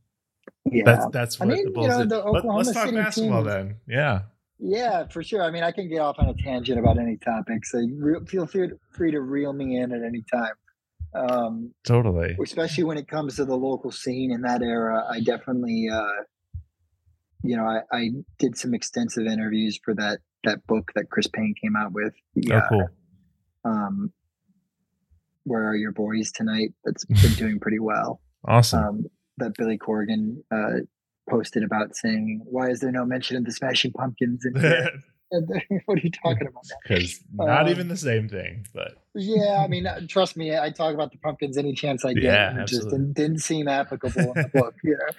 [0.65, 2.97] yeah, that's that's what I mean, the Bulls you know, the Let, us talk City
[2.97, 3.77] basketball then.
[3.87, 4.23] Yeah.
[4.65, 5.43] Yeah, for sure.
[5.43, 7.81] I mean, I can get off on a tangent about any topic, so
[8.27, 10.55] feel free to, free to reel me in at any time.
[11.15, 12.37] Um, totally.
[12.43, 16.23] Especially when it comes to the local scene in that era, I definitely, uh,
[17.43, 21.55] you know, I, I did some extensive interviews for that that book that Chris Payne
[21.61, 22.15] came out with.
[22.35, 22.63] Yeah.
[22.65, 22.89] Oh, cool
[23.65, 24.13] um,
[25.45, 28.21] "Where Are Your Boys Tonight?" That's been doing pretty well.
[28.47, 28.85] Awesome.
[28.85, 29.05] Um,
[29.39, 30.85] that Billy Corgan uh,
[31.29, 34.47] posted about saying, "Why is there no mention of the Smashing Pumpkins?"
[35.33, 35.49] And,
[35.87, 36.65] what are you talking about?
[36.83, 40.71] Because not um, even the same thing, but yeah, I mean, uh, trust me, I
[40.71, 42.25] talk about the pumpkins any chance I get.
[42.25, 45.15] Yeah, it just didn't, didn't, seem applicable in the book, you know.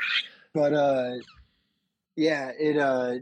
[0.53, 1.11] But uh,
[2.15, 3.15] yeah, it uh,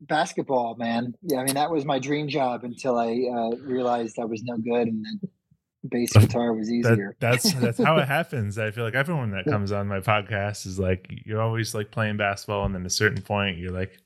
[0.00, 1.14] basketball, man.
[1.22, 4.56] Yeah, I mean that was my dream job until I uh, realized I was no
[4.56, 5.20] good, and then
[5.84, 7.16] bass guitar was easier.
[7.20, 8.58] That, that's that's how it happens.
[8.58, 12.16] I feel like everyone that comes on my podcast is like you're always like playing
[12.16, 13.98] basketball, and then at a certain point you're like,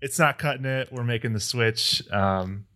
[0.00, 0.92] it's not cutting it.
[0.92, 2.02] We're making the switch.
[2.10, 2.66] Um,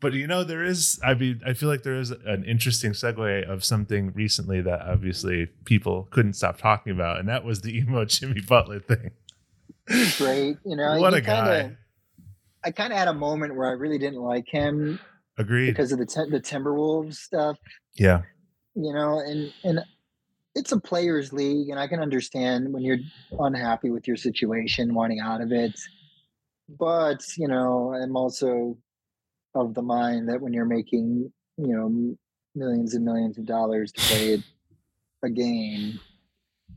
[0.00, 3.46] but you know there is i mean i feel like there is an interesting segue
[3.46, 8.02] of something recently that obviously people couldn't stop talking about and that was the emo
[8.06, 9.10] jimmy butler thing
[10.16, 10.56] great.
[10.64, 11.76] You know, what a kinda, guy.
[12.62, 15.00] I kind of had a moment where I really didn't like him.
[15.40, 15.70] Agreed.
[15.70, 17.56] Because of the the Timberwolves stuff.
[17.94, 18.22] Yeah.
[18.74, 19.80] You know, and and
[20.54, 22.98] it's a players' league, and I can understand when you're
[23.38, 25.80] unhappy with your situation, wanting out of it.
[26.68, 28.76] But you know, I'm also
[29.54, 32.16] of the mind that when you're making you know
[32.54, 34.42] millions and millions of dollars to play
[35.24, 36.00] a game,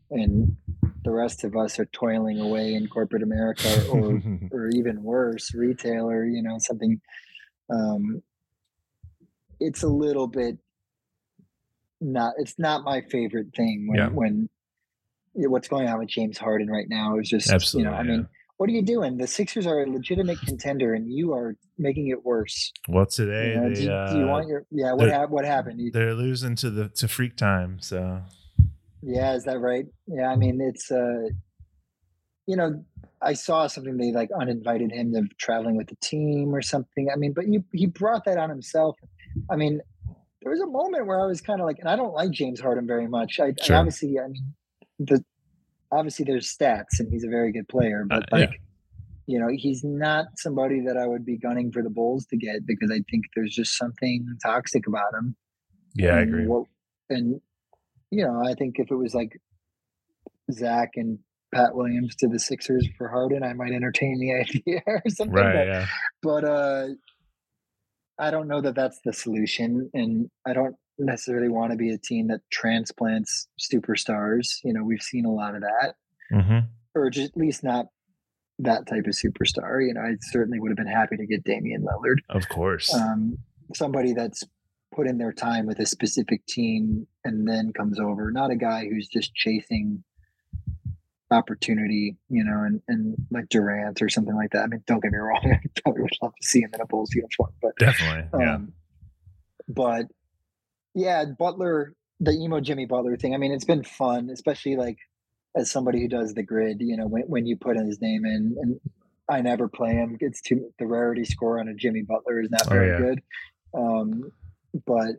[0.09, 0.55] and
[1.03, 4.21] the rest of us are toiling away in corporate America, or
[4.53, 6.23] or even worse, retailer.
[6.23, 7.01] You know, something.
[7.69, 8.23] Um,
[9.67, 10.57] it's a little bit
[12.01, 12.33] not.
[12.37, 14.09] It's not my favorite thing when Yeah.
[14.09, 14.49] when
[15.35, 18.11] what's going on with James Harden right now is just Absolutely, You know, I yeah.
[18.17, 19.17] mean, what are you doing?
[19.17, 22.71] The Sixers are a legitimate contender, and you are making it worse.
[22.87, 24.93] well, today You know, they, do, you- uh, do you want your yeah?
[24.93, 25.79] What they're- what happened?
[25.81, 27.79] You- they're losing to the to freak time.
[27.79, 28.21] So
[29.01, 29.85] yeah, is that right?
[30.07, 31.29] Yeah, I mean, it's uh,
[32.45, 32.83] you know,
[33.21, 37.09] I saw something they like uninvited him to traveling with the team or something.
[37.11, 38.97] I mean, but you he brought that on himself.
[39.49, 39.81] I mean,
[40.41, 42.59] there was a moment where I was kind of like, and I don't like James
[42.59, 43.39] Harden very much.
[43.39, 43.75] I, I Sure.
[43.77, 44.53] obviously, I mean,
[44.99, 45.23] the
[45.91, 48.45] obviously there's stats, and he's a very good player, but Uh, yeah.
[48.47, 48.61] like.
[49.25, 52.65] You know, he's not somebody that I would be gunning for the Bulls to get
[52.65, 55.37] because I think there's just something toxic about him.
[55.95, 56.45] yeah, I agree.
[56.45, 56.65] What,
[57.09, 57.39] and
[58.11, 59.39] you know, I think if it was like
[60.51, 61.19] Zach and
[61.53, 65.33] Pat Williams to the Sixers for Harden, I might entertain the idea or something.
[65.33, 65.53] Right?
[65.53, 65.85] But, Yeah.
[66.21, 66.87] but uh,
[68.19, 71.97] I don't know that that's the solution, and I don't necessarily want to be a
[71.97, 74.57] team that transplants superstars.
[74.63, 75.95] You know, we've seen a lot of that,
[76.31, 76.59] hmm
[76.95, 77.87] or just at least not
[78.59, 79.85] that type of superstar.
[79.85, 82.93] You know, I certainly would have been happy to get Damian Lillard Of course.
[82.93, 83.37] um,
[83.73, 84.43] somebody that's
[84.93, 88.87] put in their time with a specific team and then comes over, not a guy
[88.87, 90.03] who's just chasing
[91.33, 94.63] opportunity, you know, and, and like Durant or something like that.
[94.63, 96.85] I mean, don't get me wrong, I probably would love to see him in a
[96.85, 98.39] Bulls uniform, but Definitely.
[98.39, 98.55] Yeah.
[98.55, 98.73] um,
[99.67, 100.05] but
[100.93, 103.33] yeah, Butler, the emo Jimmy Butler thing.
[103.33, 104.97] I mean, it's been fun, especially like
[105.55, 106.77] as somebody who does the grid.
[106.81, 108.79] You know, when when you put his name in, and
[109.29, 110.17] I never play him.
[110.19, 112.97] It's too the rarity score on a Jimmy Butler is not Oh, very yeah.
[112.99, 113.21] good.
[113.73, 114.31] Um,
[114.85, 115.15] but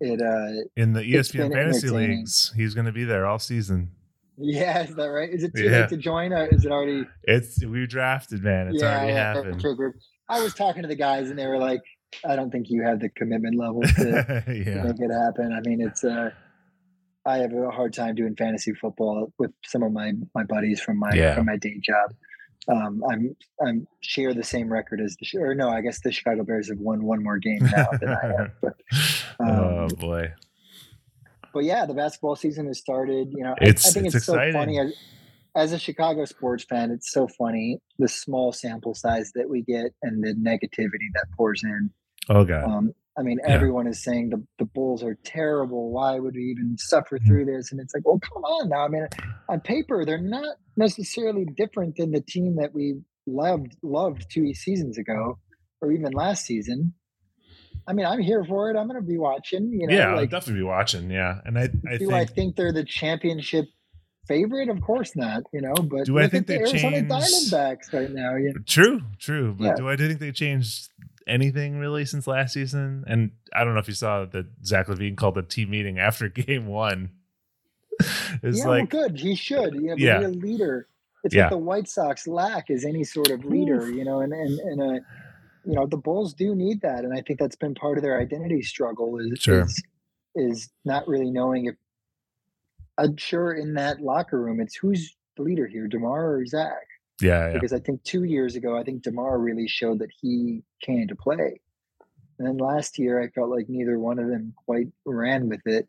[0.00, 3.90] it, uh, In the ESPN fantasy leagues, he's going to be there all season.
[4.38, 5.30] Yeah, is that right?
[5.30, 5.80] Is it too Yeah.
[5.80, 7.04] late to join, or is it already?
[7.24, 8.68] It's we drafted, man.
[8.68, 9.62] It's already I happened.
[9.62, 9.94] figured.
[10.28, 11.82] I was talking to the guys, and they were like,
[12.26, 14.82] "I don't think you have the commitment level to." yeah.
[14.84, 15.52] make it happen.
[15.52, 16.30] I mean, it's uh,
[17.26, 20.98] I have a hard time doing fantasy football with some of my my buddies from
[20.98, 21.34] my Yeah.
[21.34, 22.14] from my day job.
[22.66, 26.44] Um, I'm I'm share the same record as the or no, I guess the Chicago
[26.44, 28.50] Bears have won one more game now than I have.
[28.62, 28.74] But
[29.40, 30.32] oh um, boy.
[31.54, 33.28] But yeah, the basketball season has started.
[33.32, 34.92] You know, I- It's- I, think it's it's, so funny as,
[35.56, 36.90] as a Chicago sports fan.
[36.90, 41.62] It's so funny the small sample size that we get and the negativity that pours
[41.64, 41.90] in.
[42.28, 42.64] Oh god.
[42.64, 43.54] Um, I mean, Yeah.
[43.54, 45.92] everyone is saying the, the Bulls are terrible.
[45.92, 47.26] Why would we even suffer Mm-hmm.
[47.28, 47.70] through this?
[47.70, 48.84] And it's like, well, come on now.
[48.84, 49.06] I mean,
[49.48, 54.98] on paper, they're not necessarily different than the team that we loved loved two seasons
[54.98, 55.38] ago,
[55.80, 56.92] or even last season.
[57.86, 58.76] I mean, I'm here for it.
[58.76, 59.72] I'm going to be watching.
[59.72, 61.10] You know, yeah, I'll definitely be watching.
[61.10, 63.66] Yeah, and I, I do think I think they're the championship
[64.26, 64.70] favorite?
[64.70, 65.42] Of course not.
[65.52, 67.10] You know, but Do I think the they Arizona changed-
[67.52, 68.36] Diamondbacks right now.
[68.36, 68.60] You know?
[68.66, 69.54] True, true.
[69.58, 69.74] But Yeah.
[69.76, 70.88] do I do think they changed
[71.26, 73.04] anything really since last season?
[73.06, 76.28] And I don't know if you saw that Zach LaVine called a team meeting after
[76.30, 77.10] game one.
[78.42, 79.20] it's yeah, like, well, good.
[79.20, 79.74] He should.
[79.74, 80.18] You know, Yeah.
[80.20, 80.88] be a leader.
[81.22, 81.44] It's Yeah.
[81.44, 83.90] what the White Sox lack is any sort of leader.
[83.90, 85.00] You know, and and and uh,
[85.66, 88.20] you know the Bulls do need that, and I think that's been part of their
[88.20, 89.18] identity struggle.
[89.18, 89.62] Is Sure.
[89.62, 89.82] is,
[90.34, 91.74] is not really knowing if.
[92.96, 96.86] I'm sure in that locker room, it's who's the leader here, Demar or Zach?
[97.20, 100.62] yeah, yeah, Because I think two years ago, I think Demar really showed that he
[100.80, 101.60] came to play.
[102.38, 105.88] And then last year, I felt like neither one of them quite ran with it.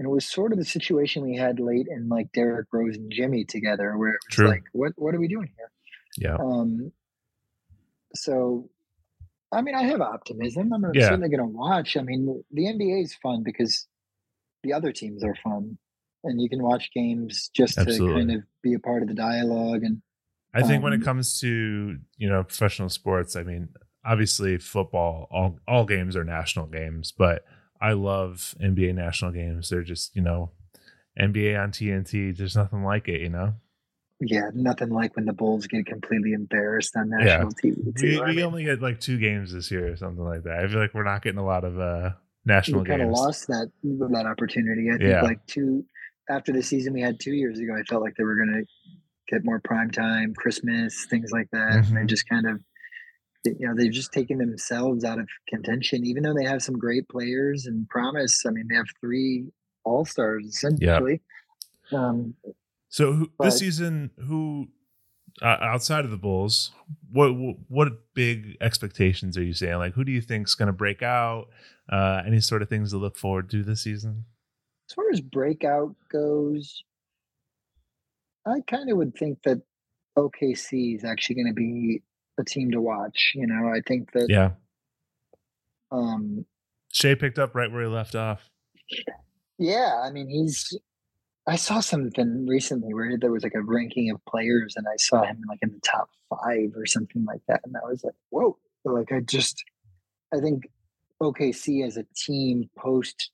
[0.00, 3.12] And it was sort of the situation we had late in like Derrick Rose and
[3.12, 4.48] Jimmy together, where it was True.
[4.48, 5.70] like, what what are we doing here?
[6.18, 6.36] yeah.
[6.36, 6.90] Um,
[8.14, 8.68] so,
[9.52, 10.72] I mean, I have optimism.
[10.72, 11.08] I'm Yeah.
[11.08, 11.96] certainly going to watch.
[11.96, 13.86] I mean, the NBA is fun because
[14.62, 15.78] the other teams are fun,
[16.24, 19.82] and you can watch games just to kind of be a part of the dialogue.
[19.82, 20.02] And
[20.54, 23.68] I think when it um, comes to you know professional sports, I mean,
[24.04, 27.44] obviously football, all all games are national games, but
[27.80, 29.68] I love NBA national games.
[29.68, 30.52] They're just you know
[31.20, 32.36] NBA on TNT.
[32.36, 33.54] There's nothing like it, you know.
[34.20, 37.18] Yeah, nothing like when the Bulls get completely embarrassed on Yeah.
[37.18, 37.76] national TV.
[37.98, 38.06] Too.
[38.06, 40.58] We, we mean, only get like two games this year or something like that.
[40.64, 42.10] I feel like we're not getting a lot of uh
[42.44, 44.88] national we kind of lost that that opportunity.
[44.90, 45.22] I think Yeah.
[45.22, 45.84] like two
[46.30, 48.64] after the season we had two years ago, I felt like they were going to
[49.28, 52.08] get more prime time, Christmas, things like that, and they Mhm.
[52.08, 52.62] just kind of,
[53.44, 56.04] you know, they've just taken themselves out of contention.
[56.06, 59.46] Even though they have some great players and promise, I mean, they have three
[59.84, 61.20] all stars essentially.
[61.92, 62.34] Um,
[62.94, 64.68] So who, But- this season, who
[65.42, 66.70] uh, outside of the Bulls,
[67.10, 67.30] what
[67.66, 69.78] what big expectations are you saying?
[69.78, 71.48] Like, who do you think's going to break out?
[71.90, 74.26] Uh, any sort of things to look forward to this season?
[74.88, 76.84] As far as breakout goes,
[78.46, 79.60] I kind of would think that
[80.16, 82.00] OKC is actually going to be
[82.38, 83.32] a team to watch.
[83.34, 84.52] You know, I think that yeah.
[85.90, 86.46] Um,
[86.92, 88.48] Shai picked up right where he left off.
[89.58, 90.78] Yeah, I mean, he's.
[91.46, 95.22] I saw something recently where there was like a ranking of players, and I saw
[95.24, 98.58] him like in the top five or something like that, and I was like, "Whoa!"
[98.84, 99.62] Like, I just,
[100.32, 100.68] I think
[101.22, 103.30] OKC as a team post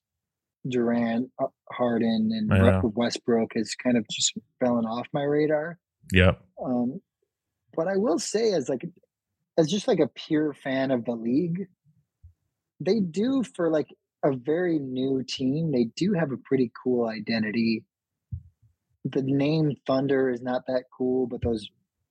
[0.69, 5.79] Durant, uh, Harden, and Westbrook has kind of just fallen off my radar.
[6.13, 6.33] Yeah.
[6.63, 7.01] Um,
[7.75, 8.85] but I will say, as like,
[9.57, 11.67] as just like a pure fan of the league,
[12.81, 13.89] they do for like
[14.23, 15.73] a very new team.
[15.73, 17.85] They do have a pretty cool identity.
[19.05, 21.69] The name Thunder is not that cool, but those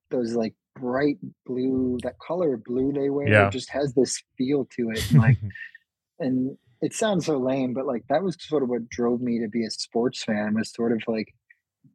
[0.09, 3.49] those like bright blue, that color blue they wear yeah.
[3.49, 5.13] just has this feel to it.
[5.13, 5.37] like,
[6.19, 9.47] and it sounds so lame, but like that was sort of what drove me to
[9.47, 10.55] be a sports fan.
[10.55, 11.33] Was sort of like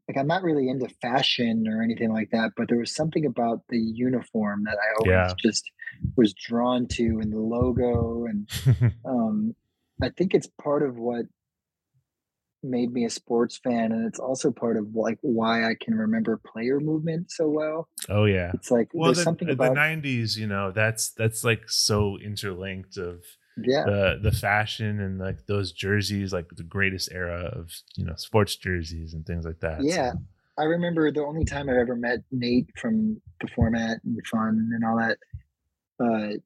[0.08, 3.62] like I'm not really into fashion or anything like that, but there was something about
[3.68, 5.34] the uniform that I always yeah.
[5.42, 5.70] just
[6.16, 8.48] was drawn to and the logo and
[9.04, 9.54] um
[10.02, 11.26] I think it's part of what
[12.64, 16.40] made me a sports fan and it's also part of like why I can remember
[16.44, 17.88] player movement so well.
[18.08, 18.50] Oh yeah.
[18.54, 22.96] It's like well the, something about the 90s, you know, that's that's like so interlinked
[22.96, 23.22] of
[23.62, 28.14] yeah the the fashion and like those jerseys like the greatest era of you know
[28.16, 30.18] sports jerseys and things like that yeah so.
[30.58, 34.68] i remember the only time i ever met nate from the format and the fun
[34.74, 35.18] and all that
[36.00, 36.36] uh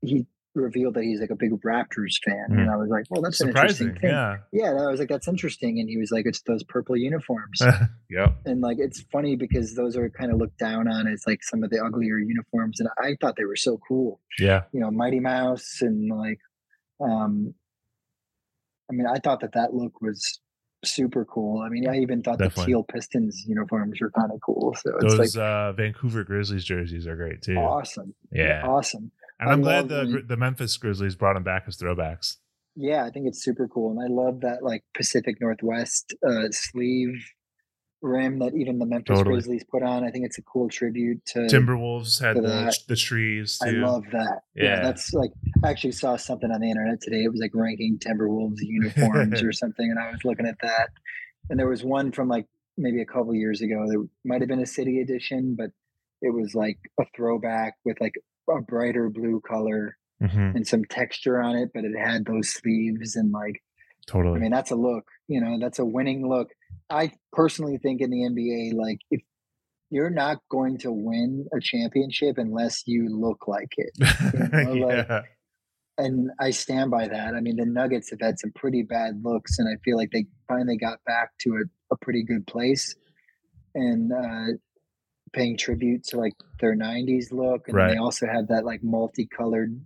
[0.00, 2.60] he revealed that he's like a big Raptors fan, mm.
[2.60, 4.82] and I was like, "Well, that's Surprising, an interesting thing." Yeah, yeah.
[4.82, 7.60] I was like, "That's interesting," and he was like, "It's those purple uniforms."
[8.10, 11.42] yeah, and like it's funny because those are kind of looked down on as like
[11.42, 14.20] some of the uglier uniforms, and I thought they were so cool.
[14.38, 16.40] Yeah, you know, Mighty Mouse and like,
[17.00, 17.54] um,
[18.90, 20.40] I mean, I thought that that look was
[20.84, 21.62] super cool.
[21.62, 22.64] I mean, I even thought Definitely.
[22.64, 24.74] the teal Pistons uniforms were kind of cool.
[24.82, 27.56] So those like, uh, Vancouver Grizzlies jerseys are great too.
[27.56, 28.14] Awesome.
[28.30, 29.10] Yeah, awesome.
[29.40, 32.36] And I'm glad the the Memphis Grizzlies brought them back as throwbacks.
[32.76, 37.14] Yeah, I think it's super cool, and I love that like Pacific Northwest uh, sleeve
[38.04, 39.36] rim that even the Memphis totally.
[39.36, 40.04] Grizzlies put on.
[40.04, 43.58] I think it's a cool tribute to Timberwolves had the, the trees.
[43.58, 43.68] Too.
[43.68, 44.42] I love that.
[44.54, 44.64] Yeah.
[44.64, 44.82] yeah.
[44.82, 45.32] that's like
[45.64, 47.24] I actually saw something on the internet today.
[47.24, 50.90] It was like ranking Timberwolves uniforms or something, and I was looking at that,
[51.50, 53.84] and there was one from like maybe a couple years ago.
[53.88, 55.70] There might have been a city edition, but
[56.22, 58.14] it was like a throwback with like
[58.48, 60.56] a brighter blue color mm-hmm.
[60.56, 63.62] and some texture on it, but it had those sleeves and like
[64.06, 64.36] totally.
[64.36, 65.04] I mean, that's a look.
[65.28, 66.50] You know, that's a winning look.
[66.90, 69.22] I personally think in the NBA, like if
[69.90, 73.90] you're not going to win a championship unless you look like it.
[73.96, 74.88] You know?
[74.88, 75.04] yeah.
[75.08, 75.24] Like,
[75.96, 77.34] and I stand by that.
[77.34, 80.26] I mean, the Nuggets have had some pretty bad looks, and I feel like they
[80.48, 82.96] finally got back to a, a pretty good place.
[83.76, 84.58] And uh,
[85.34, 87.90] paying tribute to like their 90s look and right.
[87.90, 89.78] they also had that like multicolored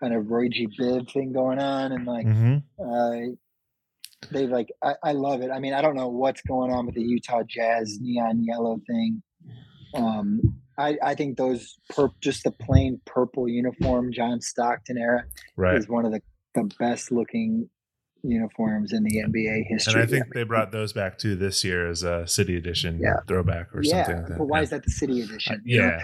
[0.00, 2.56] kind of Roy G Biv thing going on and like mm-hmm.
[2.82, 3.34] uh,
[4.30, 5.50] they like I, I, love it.
[5.50, 9.22] I mean, I don't know what's going on with the Utah Jazz neon yellow thing.
[9.94, 10.40] Um,
[10.78, 15.24] I, I think those per, just the plain purple uniform John Stockton era
[15.56, 15.76] right.
[15.76, 16.20] is one of the,
[16.54, 17.70] the best looking
[18.30, 19.94] uniforms in the NBA history.
[19.94, 23.16] And I think they brought those back too this year as a city edition yeah.
[23.26, 24.22] throwback or yeah, something.
[24.24, 24.62] Like but why yeah.
[24.64, 25.56] is that the city edition?
[25.56, 25.80] Uh, yeah.
[25.82, 25.98] Know?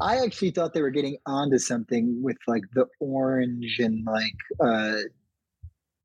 [0.00, 4.98] I actually thought they were getting onto something with like the orange and like uh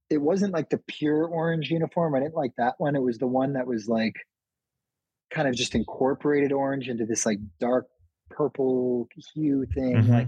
[0.10, 2.16] it wasn't like the pure orange uniform.
[2.16, 2.96] I didn't like that one.
[2.96, 4.16] It was the one that was like
[5.32, 7.88] kind of just incorporated orange into this like dark
[8.30, 9.96] purple hue thing.
[9.96, 10.12] Mm-hmm.
[10.12, 10.28] Like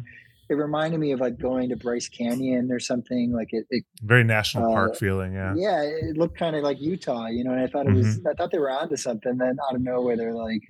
[0.49, 3.31] it reminded me of like going to Bryce Canyon or something.
[3.33, 5.33] Like it, it very national uh, park feeling.
[5.33, 5.81] Yeah, yeah.
[5.81, 7.51] It looked kind of like Utah, you know.
[7.51, 8.27] And I thought it was, mm-hmm.
[8.27, 9.37] I thought they were onto something.
[9.37, 10.61] Then out of nowhere, they're like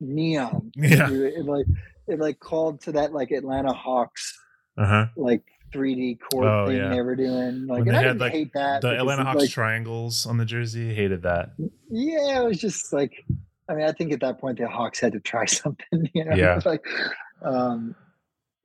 [0.00, 0.70] neon.
[0.76, 1.66] Yeah, it, it like
[2.06, 4.38] it like called to that like Atlanta Hawks,
[4.76, 5.06] uh-huh.
[5.16, 5.42] like
[5.72, 6.90] 3D court oh, thing yeah.
[6.90, 7.66] they were doing.
[7.66, 10.94] Like, when they had like hate that the Atlanta Hawks like, triangles on the jersey.
[10.94, 11.52] Hated that.
[11.90, 13.12] Yeah, it was just like.
[13.68, 16.08] I mean, I think at that point the Hawks had to try something.
[16.14, 16.60] You know, yeah.
[16.64, 16.84] like,
[17.42, 17.96] um,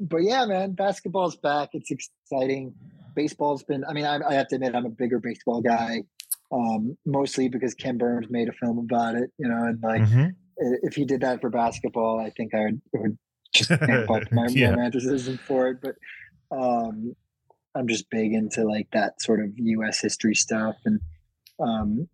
[0.01, 1.69] but yeah, man, basketball's back.
[1.73, 2.73] It's exciting.
[3.15, 3.85] Baseball's been.
[3.85, 6.03] I mean, I, I have to admit, I'm a bigger baseball guy,
[6.51, 9.31] um, mostly because Ken Burns made a film about it.
[9.37, 10.29] You know, and like, mm-hmm.
[10.57, 13.17] if he did that for basketball, I think I would, would
[13.53, 14.71] just amp up my yeah.
[14.71, 15.77] romanticism for it.
[15.81, 15.95] But
[16.55, 17.15] um,
[17.75, 20.01] I'm just big into like that sort of U.S.
[20.01, 20.99] history stuff, and
[21.59, 22.09] um,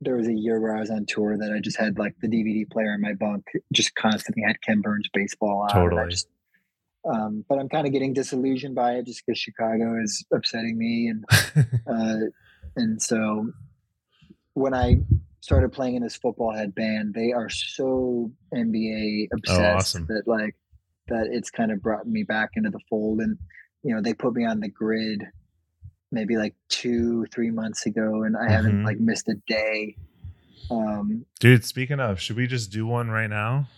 [0.00, 2.28] there was a year where I was on tour that I just had like the
[2.28, 5.70] DVD player in my bunk, just constantly had Ken Burns baseball on.
[5.70, 6.10] and I Totally.
[6.10, 6.28] just-
[7.10, 11.08] um, but I'm kind of getting disillusioned by it just because Chicago is upsetting me,
[11.08, 11.24] and
[11.86, 12.26] uh,
[12.76, 13.50] and so
[14.54, 14.96] when I
[15.40, 20.06] started playing in this Footballhead band, they are so NBA obsessed Oh, awesome.
[20.08, 20.56] that like
[21.08, 23.38] that it's kind of brought me back into the fold, and
[23.82, 25.22] you know they put me on the grid
[26.12, 28.84] maybe like two three months ago, and I haven't Mhm.
[28.84, 29.96] like missed a day.
[30.70, 33.68] Um, Dude, speaking of, should we just do one right now?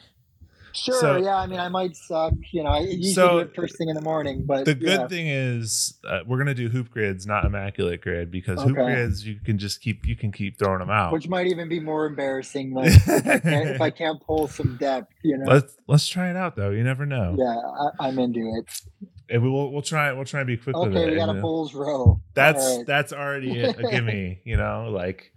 [0.75, 1.37] Sure, So- yeah.
[1.37, 2.35] I mean, I might suck.
[2.53, 5.01] You know, I usually So, do it first thing in the morning, but The good
[5.01, 5.09] yeah.
[5.09, 9.81] thing is uh, we're gonna do HoopGrids, not immaculate grid, because HoopGrids you can just
[9.81, 11.13] keep you can keep throwing them out.
[11.13, 14.77] which might even be more embarrassing like, if, I can't, if I can't pull some
[14.79, 15.13] depth.
[15.23, 15.47] You know.
[15.53, 16.71] let's let's try it out though.
[16.71, 17.35] You never know.
[17.39, 17.57] Yeah,
[18.01, 18.83] I, I'm into it.
[19.31, 21.11] And we will we'll try we'll try and be quick with Okay, it.
[21.11, 21.41] we got a?
[21.41, 22.21] Bulls row.
[22.35, 22.87] That's right.
[22.87, 24.41] that's already a, a gimme.
[24.45, 25.33] You know, like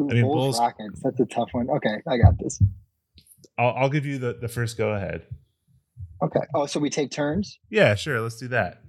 [0.00, 1.00] Ooh, I mean, Bulls, Bulls- Rockets.
[1.02, 1.68] That's a tough one.
[1.70, 2.62] Okay, I got this.
[3.58, 5.22] I'll I'll give you the the first go ahead.
[6.22, 6.40] Okay.
[6.54, 7.58] Oh, so we take turns.
[7.70, 8.20] Yeah, sure.
[8.20, 8.82] Let's do that.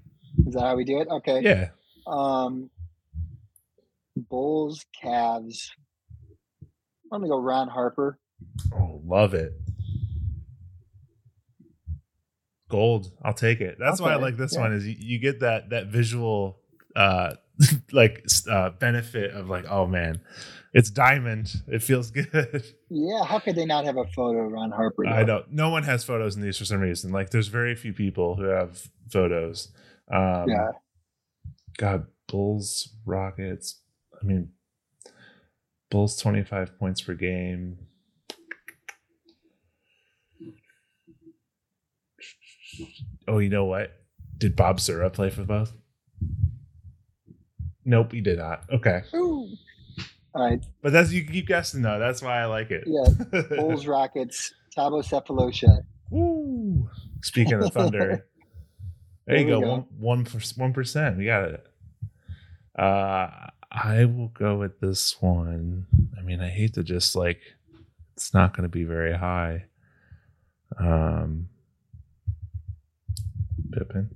[0.45, 1.07] Is that how we do it?
[1.09, 1.41] Okay.
[1.41, 1.70] Yeah.
[2.05, 2.70] Um,
[4.15, 5.68] Bulls, Cavs.
[7.11, 8.20] I'm gonna go Ron Harper.
[8.74, 9.53] Oh, love it.
[12.70, 13.11] Gold.
[13.24, 13.78] I'll take it.
[13.80, 14.61] That's why I like this yeah.
[14.61, 14.74] one.
[14.74, 16.59] Is you, you get that that visual
[16.95, 17.36] uh
[17.91, 20.22] like uh benefit of like oh man
[20.78, 23.24] it's diamond it feels good Yeah.
[23.26, 25.06] How could they not have a photo of Ron Harper?
[25.08, 25.40] i though?
[25.40, 28.36] don't no one has photos in these for some reason like there's very few people
[28.36, 29.72] who have photos
[30.12, 30.70] um Yeah.
[31.78, 33.82] god bulls rockets
[34.22, 34.50] i mean
[35.90, 37.78] bulls 25 points per game
[43.28, 43.92] oh you know what
[44.38, 45.74] did bob Sura play for both
[47.86, 49.48] nope he did not okay Ooh.
[50.38, 50.64] Right.
[50.82, 53.42] but that's you keep guessing though that's why i like it Yeah.
[53.58, 54.54] Bulls, Rockets.
[54.78, 55.84] Thabo Sefolosha.
[56.12, 56.88] Woo.
[57.24, 58.28] Speaking of thunder,
[59.26, 59.60] there you go.
[59.62, 59.88] go.
[59.98, 60.26] One
[60.56, 61.18] one percent.
[61.18, 61.66] We got it.
[62.78, 63.30] Uh,
[63.72, 65.88] I will go with this one.
[66.18, 67.40] I mean, I hate to just like
[68.16, 69.66] it's not going to be very high.
[70.80, 71.50] Um,
[73.72, 74.16] Pippen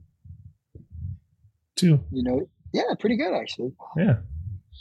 [1.76, 2.00] two.
[2.12, 2.48] You know.
[2.74, 3.74] Yeah, pretty good actually.
[3.98, 4.18] Yeah.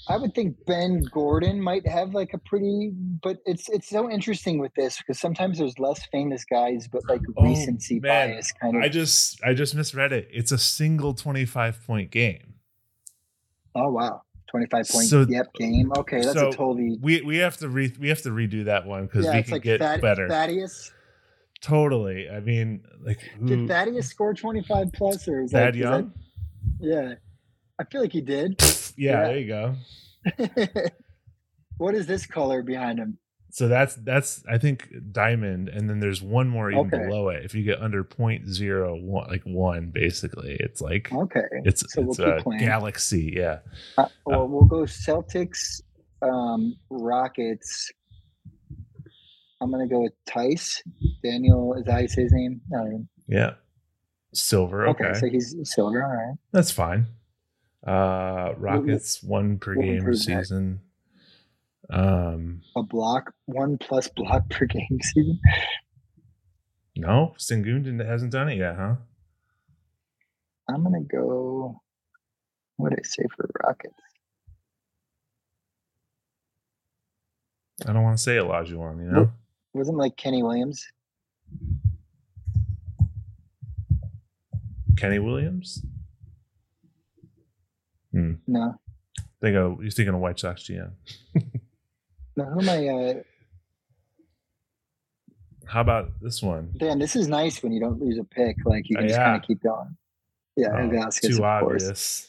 [0.09, 2.91] I would think Ben Gordon might have like a pretty,
[3.23, 7.21] but it's it's so interesting with this because sometimes there's less famous guys, but like
[7.37, 8.31] Oh, recency man.
[8.31, 8.83] bias kind of.
[8.83, 10.29] I just I just misread it.
[10.33, 12.55] It's a single twenty five point game.
[13.75, 15.93] oh wow, twenty five point So- yep game.
[15.99, 18.87] Okay, that's so a totally We we have to re we have to redo that
[18.87, 19.37] one because yeah.
[19.37, 20.29] we can like get Thad- better.
[20.29, 20.93] Thaddeus.
[21.61, 22.29] Totally.
[22.31, 26.13] I mean, like who, Did Thaddeus score twenty five plus or is Thad that- Young?
[26.81, 27.15] yeah,
[27.79, 28.61] I feel like he did.
[29.01, 29.23] Yeah, Yeah.
[29.29, 29.75] there you go.
[31.79, 33.17] what is this color behind him?
[33.53, 37.05] So that's that's I think diamond, and then there's one more even Okay.
[37.09, 37.45] below it.
[37.45, 42.03] If you get under point zero one, like one, basically, it's like Okay, it's so
[42.03, 42.61] we'll it's a playing.
[42.61, 43.33] galaxy.
[43.37, 43.59] Yeah.
[43.99, 45.81] uh, well, we'll go Celtics,
[46.23, 47.91] um, Rockets.
[49.61, 50.81] I'm gonna go with Theis.
[51.25, 52.61] Daniel, is that how you say his name?
[52.71, 53.55] No, Yeah.
[54.33, 54.87] Silver.
[54.91, 56.05] Okay, okay, so he's silver.
[56.05, 56.37] All right.
[56.53, 57.07] that's fine.
[57.87, 60.17] Uh, Rockets one per we'll game that.
[60.17, 60.81] season.
[61.89, 65.41] Um, A block, one plus block per game season.
[66.97, 68.97] no, Sengun hasn't done it yet, huh?
[70.69, 71.81] I'm gonna go.
[72.77, 73.95] What did I say for Rockets?
[77.87, 79.31] I don't want to say Olajuwon, you know.
[79.73, 80.87] Wasn't like Kenny Williams.
[84.97, 85.83] Kenny Williams.
[88.13, 88.75] No,
[89.41, 90.91] Think of you're thinking of White Sox GM.
[92.37, 92.45] no.
[92.45, 92.89] Who am I?
[92.89, 93.15] Uh,
[95.67, 96.73] How about this one?
[96.77, 98.57] Dan, this is nice when you don't lose a pick.
[98.65, 99.25] Like you can Oh, just yeah.
[99.25, 99.97] kind of keep going.
[100.57, 101.83] Yeah, Oh, Vasquez, too of course.
[101.85, 102.27] obvious.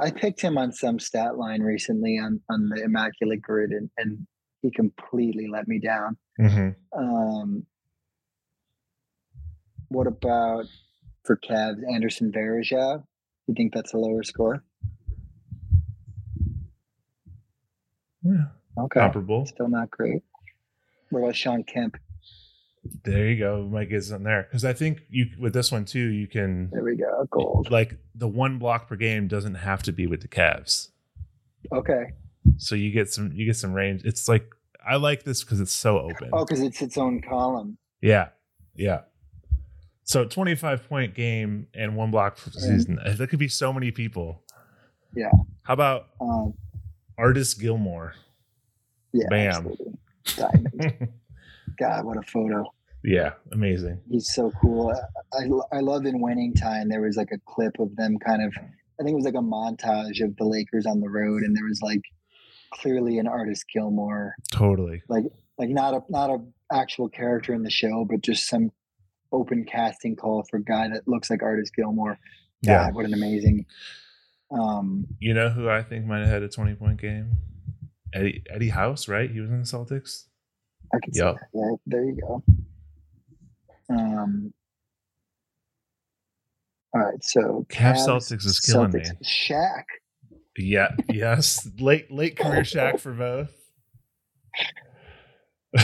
[0.00, 4.26] I picked him on some stat line recently on on the immaculate grid, and, and
[4.62, 6.16] he completely let me down.
[6.38, 7.66] hmm Um,
[9.88, 10.66] what about
[11.24, 13.02] for Cavs, Anderson Varejao?
[13.46, 14.62] You think that's a lower score?
[18.26, 19.46] Yeah, Okay, comparable.
[19.46, 20.22] still not great.
[21.10, 21.96] What about Shawn Kemp?
[23.04, 23.62] There you go.
[23.64, 26.08] We might get something there because I think you with this one too.
[26.08, 27.70] You can There we go, gold.
[27.70, 30.90] like the one block per game doesn't have to be with the Cavs,
[31.72, 32.12] Okay.
[32.58, 34.02] so you get some you get some range.
[34.04, 34.48] It's like
[34.88, 36.30] I like this because it's so open.
[36.32, 37.76] Oh, because it's its own column.
[38.00, 38.28] Yeah,
[38.76, 39.00] yeah.
[40.04, 43.00] So twenty five point game and one block per season.
[43.04, 44.42] That could be so many people.
[45.12, 45.30] Yeah.
[45.64, 46.54] How about Um,
[47.18, 48.14] Artis Gilmore?
[49.12, 49.72] Yeah, Bam.
[50.36, 51.08] Diamond.
[51.78, 52.64] God, what a photo.
[53.04, 54.00] yeah, amazing.
[54.10, 54.92] He's so cool.
[55.34, 55.38] I,
[55.72, 56.88] I, I love in winning time.
[56.88, 59.38] There was like a clip of them kind of, I think it was like a
[59.38, 62.02] montage of the Lakers on the road, and there was like
[62.74, 65.02] clearly an Artis Gilmore, Totally.
[65.08, 65.24] Like,
[65.58, 66.38] like not a not a
[66.72, 68.70] actual character in the show, but just some
[69.32, 72.18] open casting call for a guy that looks like Artis Gilmore.
[72.64, 72.90] God, Yeah.
[72.90, 73.66] what an amazing.
[74.50, 77.32] Um, You know who I think might have had a 20 point game?
[78.12, 79.30] Eddie Eddie House, right?
[79.30, 80.24] He was in the Celtics.
[80.94, 81.34] I can see Yep.
[81.34, 81.48] that.
[81.52, 82.42] Yeah, there you go.
[83.90, 84.52] Um.
[86.94, 89.02] All right, so Cavs Celtics is killing me.
[89.24, 89.84] Shaq.
[90.56, 91.68] Yeah, yes.
[91.78, 93.52] Late late career Shaq for both.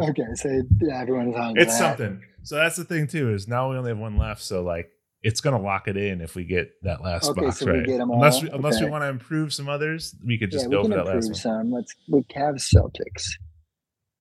[0.00, 1.56] Okay, so yeah, everyone's on.
[1.56, 1.96] it's that.
[1.98, 2.22] something.
[2.42, 4.42] So that's the thing too, is now we only have one left.
[4.42, 4.90] So like
[5.22, 7.88] it's gonna lock it in if we get that last Okay, box so we right.
[7.88, 10.82] 'em unless we, unless we want to improve some others, we could just yeah, go
[10.82, 11.34] we for that last improve one.
[11.34, 11.72] some.
[11.72, 13.24] Let's we Cavs Celtics.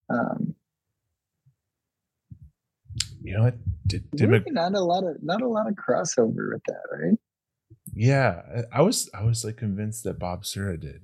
[0.09, 0.55] Um,
[3.21, 3.57] You know what?
[3.87, 6.81] Did, did really Mc- not a lot of not a lot of crossover with that,
[6.91, 7.17] right?
[7.93, 11.01] yeah, I I was I was like convinced that Bob Sura did,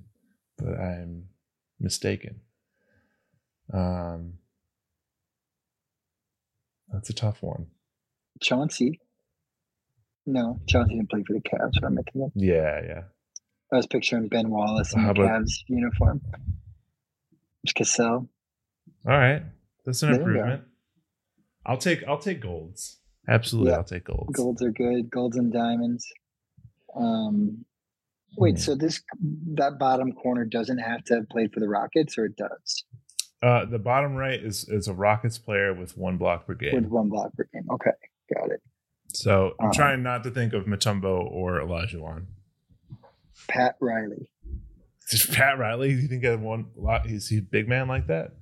[0.58, 1.28] but I'm
[1.78, 2.40] mistaken.
[3.72, 4.34] Um,
[6.92, 7.66] that's a tough one.
[8.40, 9.00] Chauncey.
[10.26, 11.80] No, Chauncey didn't play for the Cavs.
[11.80, 12.32] What am I thinking?
[12.34, 13.02] Yeah, yeah.
[13.72, 16.20] I was picturing Ben Wallace in How the about- Cavs uniform.
[17.64, 18.28] It's Cassell.
[19.06, 19.42] All right,
[19.84, 20.62] that's an There improvement.
[21.64, 23.00] I'll take I'll take golds.
[23.28, 23.78] Absolutely, Yeah.
[23.78, 24.36] I'll take golds.
[24.36, 25.10] Golds are good.
[25.10, 26.06] Golds and diamonds.
[26.94, 27.64] Um,
[28.36, 28.60] wait, Hmm.
[28.60, 29.02] so this
[29.54, 32.84] that bottom corner doesn't have to have played for the Rockets, or it does
[33.42, 36.74] Uh, the bottom right is is a Rockets player with one block per game.
[36.74, 37.66] with one block per game?
[37.70, 37.90] Okay,
[38.32, 38.62] got it.
[39.16, 39.72] So I'm Uh-huh.
[39.74, 42.26] trying not to think of Mutombo or Olajuwon.
[43.48, 44.30] Pat Riley.
[45.10, 47.06] Just Pat Riley, you think of one lot?
[47.06, 48.32] Is he a big man like that?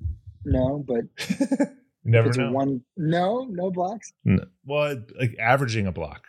[0.44, 1.04] No, but
[2.04, 2.52] Never know.
[2.52, 2.82] one.
[2.96, 4.12] No, no blocks.
[4.26, 6.24] N- well, like averaging a block.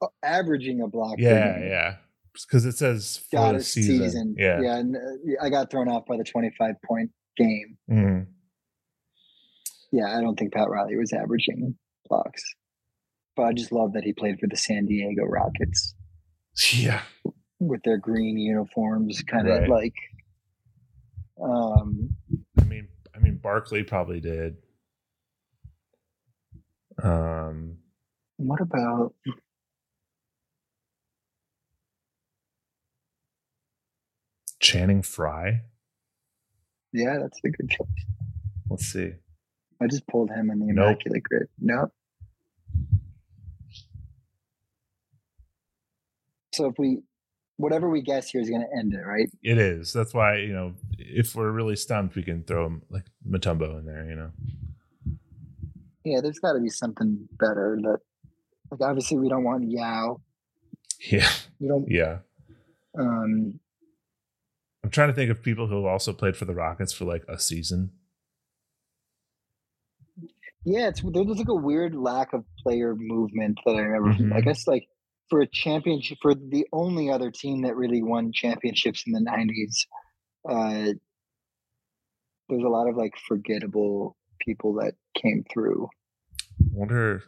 [0.00, 1.16] Oh, averaging a block.
[1.18, 1.96] Yeah, yeah.
[2.32, 3.98] Because it says for the season.
[3.98, 4.34] Season.
[4.38, 4.60] Yeah.
[4.62, 4.76] yeah.
[4.78, 5.00] And, uh,
[5.44, 7.76] I got thrown off by the twenty-five point game.
[7.90, 8.26] Mhm.
[9.92, 11.76] Yeah, I don't think Pat Riley was averaging
[12.08, 12.42] blocks,
[13.40, 15.94] but I just love that he played for the San Diego Rockets.
[16.74, 17.00] Yeah.
[17.58, 19.68] with their green uniforms, kind of Right.
[19.70, 19.94] like.
[21.42, 22.10] Um,
[22.58, 24.56] I mean, I mean, Barkley probably did.
[27.02, 27.78] Um,
[28.36, 29.14] what about
[34.60, 35.62] Channing Frye.
[36.92, 37.18] yeah?
[37.20, 37.88] That's a good choice.
[38.68, 39.12] Let's see.
[39.80, 40.86] I just pulled him in the Nope.
[40.88, 41.48] immaculate grid.
[41.58, 41.90] Nope.
[46.60, 46.98] So if we,
[47.56, 49.30] whatever we guess here is going to end it, right?
[49.42, 49.94] It is.
[49.94, 54.04] That's why you know, if we're really stumped, we can throw like Mutombo in there.
[54.04, 54.30] You know.
[56.04, 57.78] Yeah, there's got to be something better.
[57.80, 57.98] That,
[58.70, 60.20] like, obviously we don't want Yao.
[61.10, 61.30] Yeah.
[61.58, 61.86] We don't.
[61.88, 62.18] Yeah.
[62.98, 63.58] Um,
[64.84, 67.24] I'm trying to think of people who have also played for the Rockets for like
[67.26, 67.92] a season.
[70.66, 74.24] Yeah, it's there's like a weird lack of player movement that I remember.
[74.24, 74.36] Mhm.
[74.36, 74.86] I guess like
[75.30, 79.86] for a championship, for the only other team that really won championships in the '90s,
[80.48, 80.92] uh,
[82.48, 85.88] there's a lot of like forgettable people that came through.
[86.72, 87.22] wonder,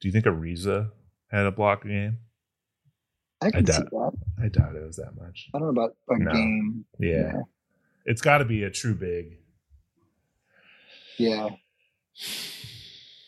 [0.00, 0.90] do you think Ariza
[1.30, 2.18] had a block game?
[3.40, 4.12] I can see doubt- that.
[4.42, 5.48] I doubt it was that much.
[5.54, 6.32] I don't know about a No.
[6.32, 6.84] game.
[6.98, 7.42] Yeah.
[8.04, 9.38] It's got to be a true big.
[11.18, 11.48] yeah.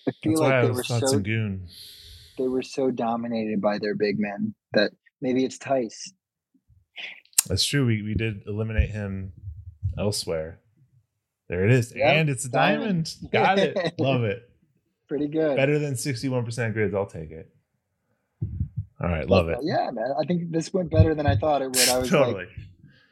[0.08, 1.60] I feel That's like why I was were so Sengun.
[2.38, 6.12] They were so dominated by their big men that maybe it's Theis.
[7.46, 7.86] That's true.
[7.86, 9.32] We, we did eliminate him
[9.98, 10.60] elsewhere.
[11.48, 11.92] There it is.
[11.94, 13.14] Yep, and it's a diamond.
[13.32, 13.74] diamond.
[13.74, 13.94] Got it.
[13.98, 14.48] Love it.
[15.08, 15.56] Pretty good.
[15.56, 16.94] Better than 61% grids.
[16.94, 17.52] I'll take it.
[19.02, 19.28] All right.
[19.28, 19.58] Love it.
[19.62, 20.12] Yeah, man.
[20.20, 21.88] I think this went better than I thought it would.
[21.88, 22.46] I was like, totally.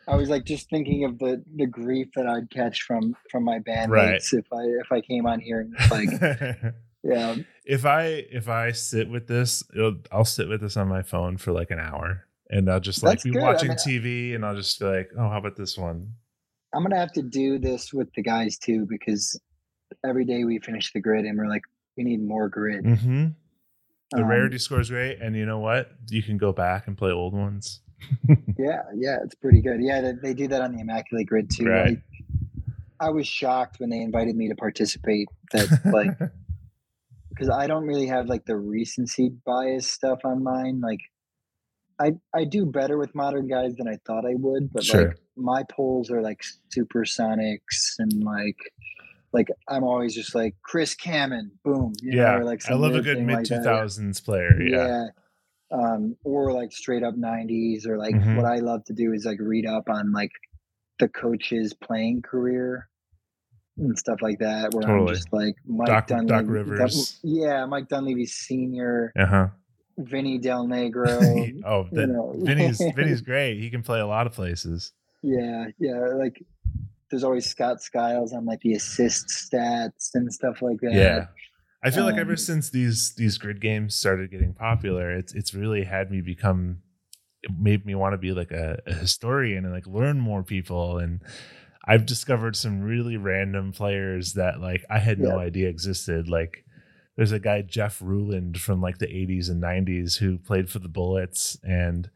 [0.06, 3.58] I was like just thinking of the the grief that I'd catch from from my
[3.58, 4.22] bandmates Right.
[4.32, 6.08] if I if I came on here and like
[7.02, 7.36] yeah
[7.68, 11.36] if I if I sit with this, it'll, I'll sit with this on my phone
[11.36, 13.42] for like an hour, and I'll just like That's be good.
[13.42, 16.14] I watching mean, TV, and I'll just be like, oh, how about this one?
[16.74, 19.38] I'm gonna have to do this with the guys too because
[20.04, 21.62] every day we finish the grid and we're like
[21.98, 22.84] we need more grid.
[22.84, 23.26] Mm-hmm.
[24.12, 25.90] The Um, rarity score is great, and you know what?
[26.08, 27.80] You can go back and play old ones.
[28.58, 29.80] Yeah, yeah, it's pretty good.
[29.80, 31.66] Yeah, they, they do that on the Immaculate Grid too.
[31.66, 31.98] Right.
[33.00, 35.28] I, I was shocked when they invited me to participate.
[35.52, 36.30] That like
[37.38, 40.80] because I don't really have like the recency bias stuff on mine.
[40.80, 41.00] Like
[42.00, 45.08] I I do better with modern guys than I thought I would, but Sure.
[45.08, 46.42] like my polls are like
[46.76, 48.56] supersonics and like
[49.32, 51.92] like I'm always just like Chris Kaman, boom.
[52.02, 54.60] You yeah, know, like I love a good mid two thousands player.
[54.60, 54.86] Yeah.
[54.86, 55.04] Yeah.
[55.70, 58.36] Um, or like straight up nineties, or like Mhm.
[58.36, 60.30] what I love to do is like read up on like
[60.98, 62.88] the coach's playing career
[63.78, 64.74] and stuff like that.
[64.74, 65.08] Where Totally.
[65.10, 67.18] I'm just like Mike Doc- Doc Dunleavy, Rivers.
[67.22, 69.46] yeah, Mike Dunleavy Senior, Uh huh.
[69.98, 71.08] Vinny Del Negro.
[71.66, 72.34] oh, you know.
[72.38, 73.58] Vinny's Vinny's great.
[73.60, 74.92] He can play a lot of places.
[75.22, 75.98] Yeah, yeah.
[76.16, 76.42] Like
[77.10, 80.92] there's always Scott Skiles on like the assist stats and stuff like that.
[80.94, 81.26] Yeah.
[81.82, 85.54] I feel like ever Um, since these these grid games started getting popular, it's it's
[85.54, 86.82] really had me become
[87.42, 90.98] it made me want to be like a, a historian and like learn more people
[90.98, 91.20] and
[91.88, 95.36] I've discovered some really random players that like I had no Yeah.
[95.38, 96.28] idea existed.
[96.28, 96.64] Like
[97.16, 100.88] there's a guy Jeff Ruland from like the 80s and 90s who played for the
[100.88, 102.10] Bullets and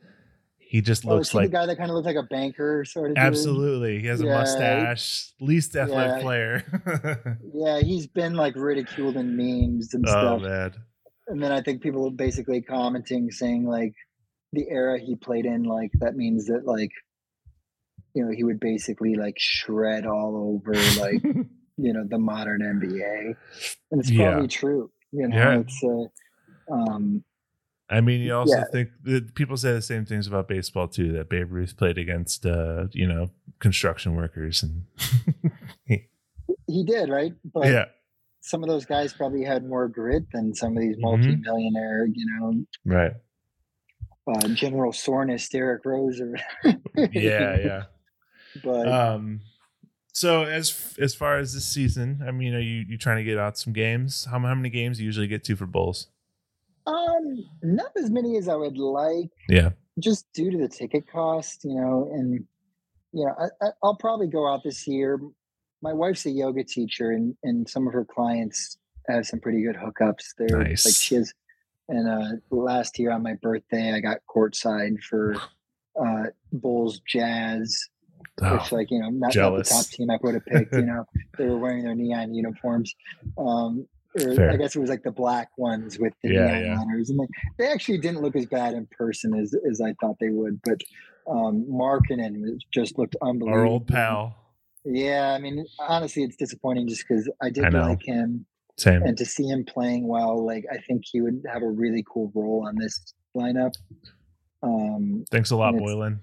[0.59, 3.11] he just Oh, looks like the guy that kind of looks like a banker sort
[3.11, 3.17] of?
[3.17, 3.25] dude?
[3.25, 4.33] absolutely he has a Yeah.
[4.39, 6.21] mustache, least athletic Yeah.
[6.23, 7.39] player.
[7.55, 10.43] Yeah, he's been like ridiculed in memes and oh stuff.
[10.43, 10.75] man.
[11.29, 13.95] And then I think people are basically commenting saying like
[14.53, 16.91] the era he played in, like that means that like
[18.15, 21.23] you know he would basically like shred all over like
[21.77, 23.37] you know the modern NBA,
[23.91, 24.31] and it's Yeah.
[24.31, 24.91] probably true.
[25.13, 25.59] You know, Yeah.
[25.61, 27.25] it's uh, um,
[27.91, 28.65] I mean, you also Yeah.
[28.73, 31.13] think that people say the same things about baseball too.
[31.13, 34.85] That Babe Ruth played against, uh, you know, construction workers, and
[35.85, 36.07] he
[36.67, 37.85] he did right, but yeah,
[38.41, 41.01] some of those guys probably had more grit than some of these Mhm.
[41.03, 43.13] multi-millionaire, you know, right,
[44.27, 46.35] uh, General Soreness, Derrick Rose, or
[47.13, 47.83] yeah, yeah.
[48.63, 49.41] But Um,
[50.13, 53.39] so as as far as this season, I mean, are you you trying to get
[53.39, 54.27] out some games?
[54.27, 56.09] How how many games do you usually get to for Bulls?
[56.85, 61.65] um, not as many as I would like, Yeah, just due to the ticket cost,
[61.65, 62.45] you know, and
[63.13, 65.21] you know, I, I, I'll probably go out this year.
[65.81, 68.79] My wife's a yoga teacher, and and some of her clients
[69.09, 70.35] have some pretty good hookups.
[70.37, 71.01] They're like Nice.
[71.01, 71.33] she has.
[71.89, 75.35] And uh, last year on my birthday, I got courtside for
[76.01, 77.77] uh, Bulls Jazz,
[78.41, 80.73] Oh, which like you know not, not the top team I would have picked.
[80.73, 81.05] You know,
[81.37, 82.95] they were wearing their neon uniforms.
[83.37, 83.87] Um,
[84.21, 84.51] or.
[84.51, 86.79] I guess it was like the black ones with the Yeah, neon yeah.
[86.81, 87.29] letters, and like,
[87.59, 90.61] they actually didn't look as bad in person as as I thought they would.
[90.65, 90.81] But
[91.27, 93.59] um, Markkanen just looked unbelievable.
[93.59, 94.37] our old pal.
[94.85, 98.45] Yeah, I mean, honestly, it's disappointing just because I did I like him,
[98.77, 99.03] Same.
[99.03, 102.33] and to see him playing well, like I think he would have a really cool
[102.35, 103.73] role on this lineup.
[104.63, 106.19] Um, Thanks a lot, Boylen.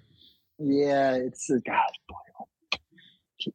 [0.59, 2.77] Yeah, it's a God, boy,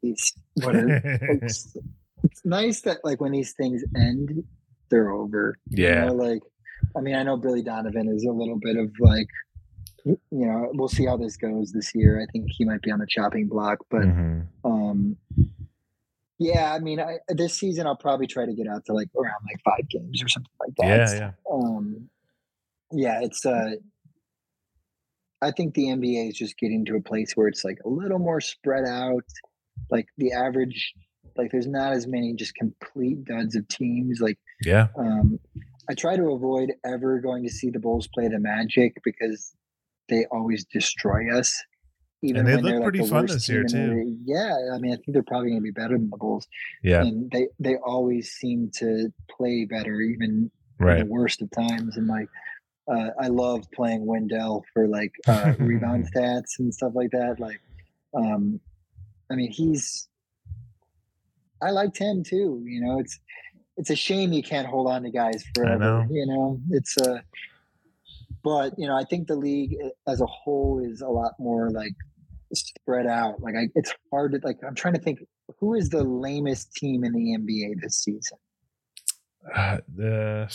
[0.04, 0.32] jeez,
[0.62, 1.00] what a,
[1.42, 1.76] it's,
[2.22, 4.42] it's nice that like when these things end,
[4.90, 5.58] they're over.
[5.70, 6.42] you yeah, know, like
[6.96, 9.28] I mean, I know Billy Donovan is a little bit of like,
[10.04, 12.20] you know, we'll see how this goes this year.
[12.20, 14.46] I think he might be on the chopping block, but Mhm.
[14.64, 15.16] um,
[16.38, 19.40] yeah, I mean, I, this season I'll probably try to get out to like around
[19.46, 20.86] like five games or something like that.
[20.86, 21.30] yeah, yeah.
[21.50, 22.10] Um,
[22.92, 23.76] yeah, it's uh,
[25.44, 28.18] I think the NBA is just getting to a place where it's like a little
[28.18, 29.24] more spread out.
[29.90, 30.94] Like the average,
[31.36, 34.20] like there's not as many just complete duds of teams.
[34.20, 35.38] Like Yeah, um,
[35.88, 39.54] I try to avoid ever going to see the Bulls play the Magic because
[40.08, 41.54] they always destroy us.
[42.22, 44.16] And they when look pretty the fun this year, too.
[44.24, 46.46] Yeah, I mean, I think they're probably going to be better than the Bulls,
[46.82, 51.00] yeah, and they they always seem to play better, even in right.
[51.00, 51.98] the worst of times.
[51.98, 52.28] And like,
[52.88, 57.36] uh, I love playing Wendell for like uh, rebound stats and stuff like that.
[57.38, 57.60] Like,
[58.14, 58.60] um,
[59.30, 60.08] I mean, he's.
[61.62, 62.62] I liked him too.
[62.66, 63.18] You know, it's
[63.76, 65.78] it's a shame you can't hold on to guys forever.
[65.78, 66.06] know.
[66.10, 67.22] You know, it's a.
[68.42, 71.70] But you know, I think the league uh, as a whole is a lot more
[71.70, 71.94] like
[72.52, 73.40] spread out.
[73.40, 74.58] Like, I, it's hard to like.
[74.66, 75.20] I'm trying to think
[75.58, 78.38] who is the lamest team in the NBA this season.
[79.54, 80.46] Uh, the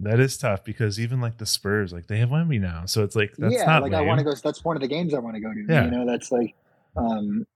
[0.00, 3.14] that is tough because even like the Spurs, like they have Wemby now, so it's
[3.16, 4.02] like that's yeah, not like lame.
[4.02, 4.32] I want to go.
[4.42, 5.64] That's one of the games I want to go to.
[5.68, 5.84] Yeah.
[5.84, 6.54] You know, that's like,
[6.96, 7.46] um,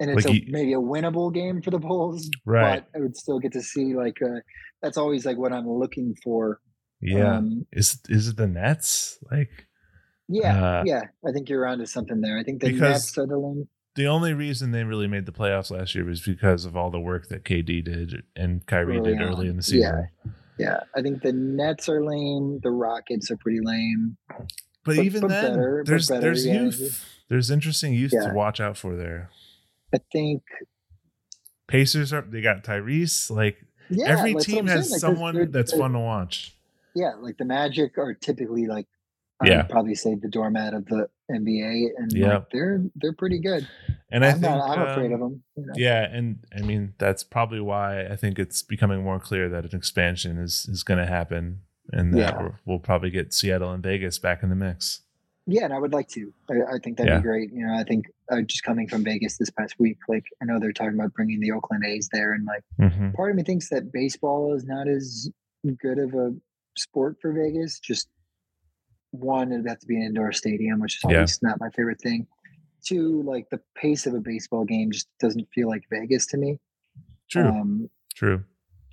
[0.00, 2.84] and it's Like a, you- maybe a winnable game for the Bulls, right?
[2.92, 4.40] but I would still get to see like uh,
[4.82, 6.60] that's always like what I'm looking for.
[7.00, 7.36] Yeah.
[7.36, 9.18] um, is is it the Nets?
[9.30, 9.50] Like
[10.28, 11.02] yeah, Uh, yeah.
[11.26, 12.38] I think you're onto something there.
[12.38, 13.68] I think the Nets are the one.
[13.94, 16.98] the only reason they really made the playoffs last year was because of all the
[17.00, 19.50] work that KD did and Kyrie Irving did early on.
[19.50, 20.08] in the season.
[20.24, 22.60] Yeah, I think the Nets are lame.
[22.62, 24.16] The Rockets are pretty lame.
[24.28, 24.46] But,
[24.84, 26.62] But- even but then, better, there's better, there's yeah.
[26.62, 27.04] youth.
[27.28, 28.28] There's interesting youth Yeah.
[28.28, 29.30] to watch out for there.
[29.94, 30.42] I think
[31.68, 33.30] Pacers are they got Tyrese.
[33.30, 33.56] Like
[33.90, 34.06] yeah.
[34.06, 36.54] every what team has like, someone there- that's there- fun to watch.
[36.94, 38.86] Yeah, like the Magic are typically like
[39.44, 39.60] Yeah.
[39.60, 42.34] I'd probably say the doormat of the NBA, and Yeah.
[42.34, 43.66] like, they're they're pretty good.
[44.10, 45.42] And I I'm think not, I'm afraid um, of them.
[45.56, 45.72] You know?
[45.76, 49.76] Yeah, and I mean that's probably why I think it's becoming more clear that an
[49.76, 51.62] expansion is is going to happen,
[51.92, 52.48] and that Yeah.
[52.64, 55.02] we'll probably get Seattle and Vegas back in the mix.
[55.48, 56.32] Yeah, and I would like to.
[56.50, 57.18] I, I think that'd Yeah.
[57.18, 57.52] be great.
[57.52, 60.58] You know, I think uh, just coming from Vegas this past week, like I know
[60.58, 63.68] they're talking about bringing the Oakland A's there, and like hmm part of me thinks
[63.70, 65.30] that baseball is not as
[65.80, 66.32] good of a
[66.76, 67.78] sport for Vegas.
[67.80, 68.08] Just
[69.20, 71.16] one, it'd have to be an indoor stadium, which is Yeah.
[71.16, 72.26] always not my favorite thing.
[72.84, 76.58] Two, like the pace of a baseball game just doesn't feel like Vegas to me.
[77.30, 78.44] True, Um, true.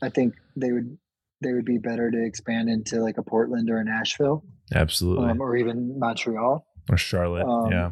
[0.02, 0.98] I think they would
[1.42, 5.30] they would be better to expand into like a Portland or a Nashville, Absolutely.
[5.30, 6.66] um, or even Montreal.
[6.90, 7.46] or Charlotte.
[7.46, 7.92] um, yeah.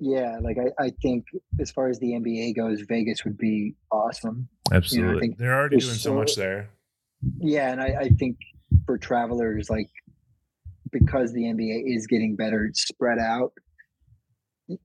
[0.00, 1.26] Yeah, like I, I think
[1.60, 4.48] as far as the NBA goes, Vegas would be awesome.
[4.72, 5.20] Absolutely.
[5.20, 6.70] think They're already doing so so- much there.
[7.40, 8.38] Yeah, and I, I think
[8.86, 9.90] for travelers, like
[10.92, 13.52] because the NBA is getting better spread out.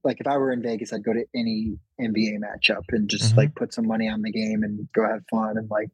[0.03, 3.37] Like if I were in Vegas, I'd go to any NBA matchup and just Mhm.
[3.37, 5.57] like put some money on the game and go have fun.
[5.57, 5.89] And like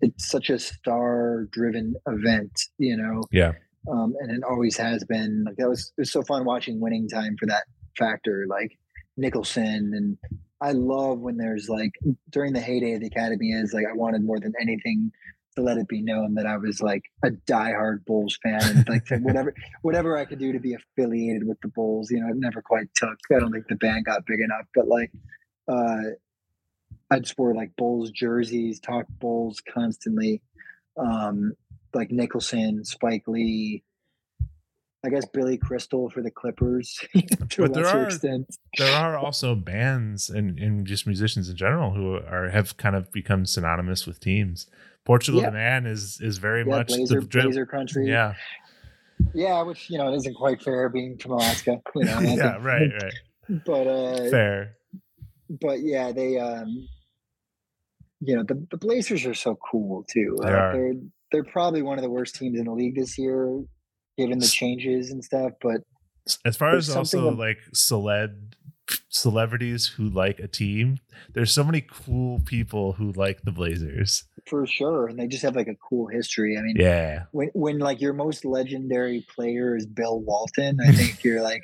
[0.00, 3.22] it's such a star-driven event, you know.
[3.32, 3.52] Yeah.
[3.90, 5.42] um, and it always has been.
[5.44, 7.64] Like that was it was so fun watching Winning Time for that
[7.98, 8.78] factor, like
[9.16, 10.18] Nicholson, and
[10.60, 11.90] I love when there's like
[12.30, 15.10] during the heyday of the Academy is like I wanted more than anything
[15.56, 19.06] to let it be known that I was like a diehard Bulls fan and like
[19.22, 22.10] whatever whatever I could do to be affiliated with the Bulls.
[22.10, 23.18] You know, it never quite took.
[23.34, 25.10] I don't think the band got big enough, but like.
[25.68, 26.00] uh
[27.10, 30.40] I just wore like Bulls jerseys, talk Bulls constantly.
[30.96, 31.52] Um,
[31.92, 33.82] like Nicholson, Spike Lee,
[35.04, 38.56] I guess Billy Crystal for the Clippers to But a there lesser are- extent.
[38.78, 43.12] There are also bands and, and just musicians in general who are have kind of
[43.12, 44.66] become synonymous with teams.
[45.04, 45.48] Portugal Yeah.
[45.50, 48.08] the Man is is very Yeah, much Blazer, the dri- Blazer country.
[48.08, 48.34] Yeah.
[49.34, 51.80] yeah, which you know isn't quite fair being from Alaska.
[51.96, 53.14] You know, yeah, think- right, right.
[53.66, 54.76] But uh, Fair.
[55.60, 56.88] but yeah, they um,
[58.20, 60.36] you know, the, the Blazers are so cool too.
[60.40, 60.72] They Uh, are.
[60.72, 60.92] They're
[61.32, 63.60] they're probably one of the worst teams in the league this year,
[64.16, 65.52] given the changes and stuff.
[65.60, 65.80] But
[66.44, 68.52] As far as also like celeb
[69.08, 70.98] celebrities who like a team,
[71.34, 74.24] there's so many cool people who like the Blazers.
[74.46, 76.56] for sure, and they just have like a cool history.
[76.58, 77.24] I mean, Yeah.
[77.32, 81.62] when when like your most legendary player is Bill Walton, I think you're like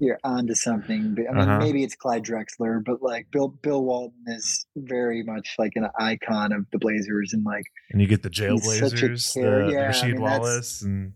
[0.00, 1.16] you're onto something.
[1.28, 1.58] I mean, Uh-huh.
[1.58, 6.52] maybe it's Clyde Drexler, but like Bill Bill Walton is very much like an icon
[6.52, 9.88] of the Blazers and like And you get the He's such a Jailblazers, the yeah,
[9.88, 11.12] I Rasheed mean, Wallace, and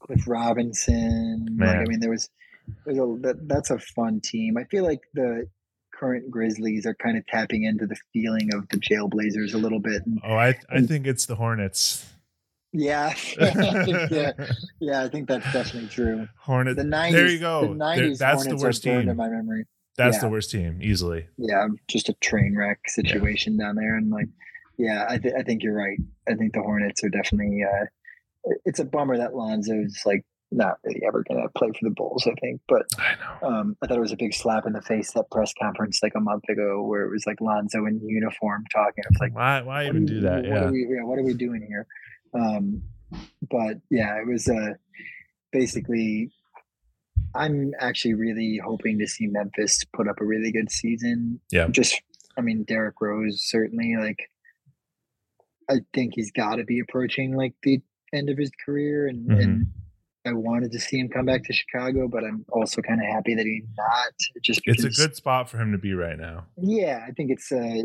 [0.00, 1.56] Cliff Robinson.
[1.58, 2.28] Like, I mean, there was
[2.84, 4.56] there's a that, that's a fun team.
[4.56, 5.48] I feel like the
[5.94, 10.02] current Grizzlies are kind of tapping into the feeling of the Jailblazers a little bit.
[10.06, 12.06] And oh, I I And- think it's the Hornets.
[12.72, 14.32] yeah, yeah,
[14.80, 15.02] yeah.
[15.02, 16.28] I think that's definitely true.
[16.38, 16.76] Hornets.
[16.76, 17.12] The '90s.
[17.12, 17.60] there you go.
[17.62, 17.76] The There-
[18.10, 19.08] '90s that's the worst team.
[19.08, 19.64] in my memory.
[19.96, 20.20] That's yeah.
[20.20, 21.26] the worst team, easily.
[21.38, 24.28] Yeah, just a train wreck situation down there, and like,
[24.76, 25.98] yeah, I, th- I think you're right.
[26.28, 27.64] I think the Hornets are definitely.
[27.64, 27.86] Uh,
[28.64, 32.26] it's a bummer that Lonzo's like not really ever going to play for the Bulls.
[32.26, 33.48] I think, but I know.
[33.48, 36.14] um, I thought it was a big slap in the face that press conference like
[36.16, 39.04] a month ago, where it was like Lonzo in uniform talking.
[39.10, 40.36] It's like, why why even do we- that?
[40.36, 40.64] What Yeah.
[40.64, 41.86] are we, yeah, what are we doing here?
[42.34, 42.82] Um,
[43.50, 44.74] but yeah, it was uh,
[45.52, 46.30] basically.
[47.34, 51.40] I'm actually really hoping to see Memphis put up a really good season.
[51.52, 51.68] Yeah.
[51.70, 52.00] Just,
[52.38, 54.30] I mean, Derrick Rose certainly like.
[55.70, 57.82] I think he's got to be approaching like the
[58.14, 59.42] end of his career, and, Mhm.
[59.42, 59.66] and
[60.28, 63.34] I wanted to see him come back to Chicago, but I'm also kind of happy
[63.34, 64.12] that he's not.
[64.42, 66.46] Just It's a good spot for him to be right now.
[66.56, 67.84] yeah, I think it's a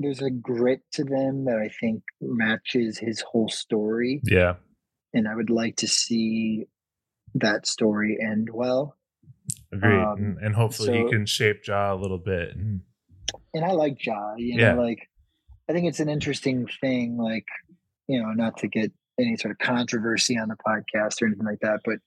[0.00, 4.54] there's a grit to them that I think matches his whole story, Yeah.
[5.12, 6.66] and I would like to see
[7.34, 8.96] that story end well.
[9.72, 10.00] Agreed.
[10.00, 12.54] Um, and, and hopefully so- he can shape Ja a little bit.
[12.54, 12.82] And
[13.54, 14.74] And I like Ja, you know, Yeah.
[14.74, 15.08] like
[15.68, 17.46] I think it's an interesting thing, like
[18.06, 21.60] you know, not to get any sort of controversy on the podcast or anything like
[21.60, 21.98] that, but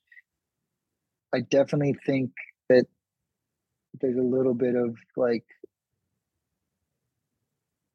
[1.34, 2.32] I definitely think
[2.70, 2.86] that
[4.00, 5.44] there's a little bit of like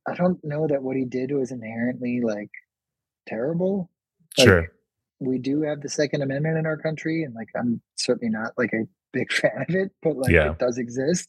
[0.09, 2.51] I don't know that what he did was inherently like
[3.27, 3.91] terrible.
[4.39, 4.69] Like, sure.
[5.19, 8.73] We do have the Second Amendment in our country, and like I'm certainly not like
[8.73, 10.53] a big fan of it, but like Yeah.
[10.53, 11.29] it does exist.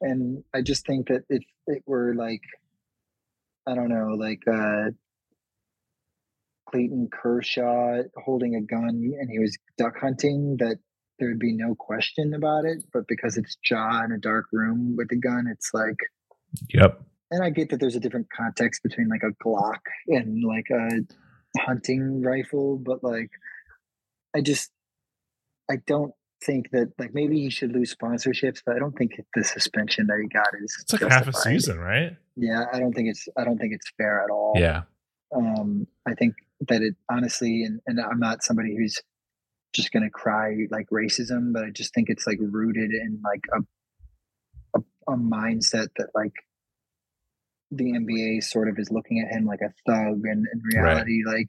[0.00, 2.42] And I just think that if it were like
[3.66, 4.90] I don't know, like uh
[6.70, 8.88] Clayton Kershaw holding a gun
[9.18, 10.76] and he was duck hunting, that
[11.18, 12.84] there would be no question about it.
[12.92, 15.96] But because it's Ja in a dark room with a gun, it's like
[16.72, 17.02] Yep.
[17.30, 21.60] and I get that there's a different context between like a Glock and like a
[21.62, 23.30] hunting rifle, but like
[24.34, 24.70] I just
[25.70, 26.12] I don't
[26.44, 30.18] think that like maybe he should lose sponsorships, but I don't think the suspension that
[30.22, 30.76] he got is.
[30.82, 31.24] It's like justified.
[31.24, 32.16] half a season, right?
[32.36, 33.26] Yeah, I don't think it's.
[33.36, 34.54] I don't think it's fair at all.
[34.56, 34.82] Yeah.
[35.34, 36.34] Um, I think
[36.68, 39.00] that it honestly, and and I'm not somebody who's
[39.72, 44.78] just gonna cry like racism, but I just think it's like rooted in like a
[44.78, 46.34] a, a mindset that like
[47.70, 51.38] the NBA sort of is looking at him like a thug, and in reality, right.
[51.38, 51.48] like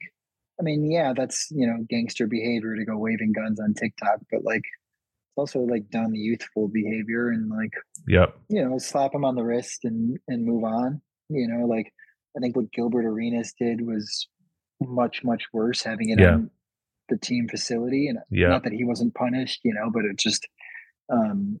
[0.60, 4.44] I mean, yeah, that's you know gangster behavior to go waving guns on TikTok, but
[4.44, 7.72] like it's also like dumb youthful behavior and like
[8.06, 11.00] yep, you know, slap him on the wrist and and move on.
[11.30, 11.92] You know, like
[12.36, 14.28] I think what Gilbert Arenas did was
[14.80, 16.34] much much worse, having it yeah.
[16.34, 16.50] on
[17.08, 18.48] the team facility, and yeah.
[18.48, 20.46] not that he wasn't punished, you know, but it just
[21.12, 21.60] um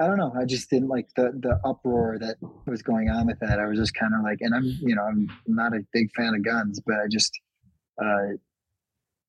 [0.00, 0.32] I don't know.
[0.36, 2.36] I just didn't like the the uproar that
[2.66, 3.60] was going on with that.
[3.60, 6.34] I was just kind of like, and I'm you know I'm not a big fan
[6.34, 7.38] of guns, but I just
[8.02, 8.34] uh,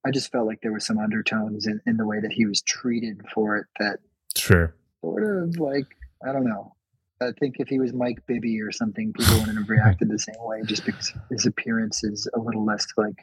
[0.06, 2.62] I just felt like there was some undertones in, in the way that he was
[2.62, 4.00] treated for it that
[4.36, 5.88] sure sort of like
[6.28, 6.75] I don't know.
[7.22, 10.36] I think if he was Mike Bibby or something, people wouldn't have reacted the same
[10.40, 13.16] way just because his appearance is a little less like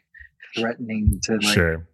[0.56, 1.86] threatening to like sure.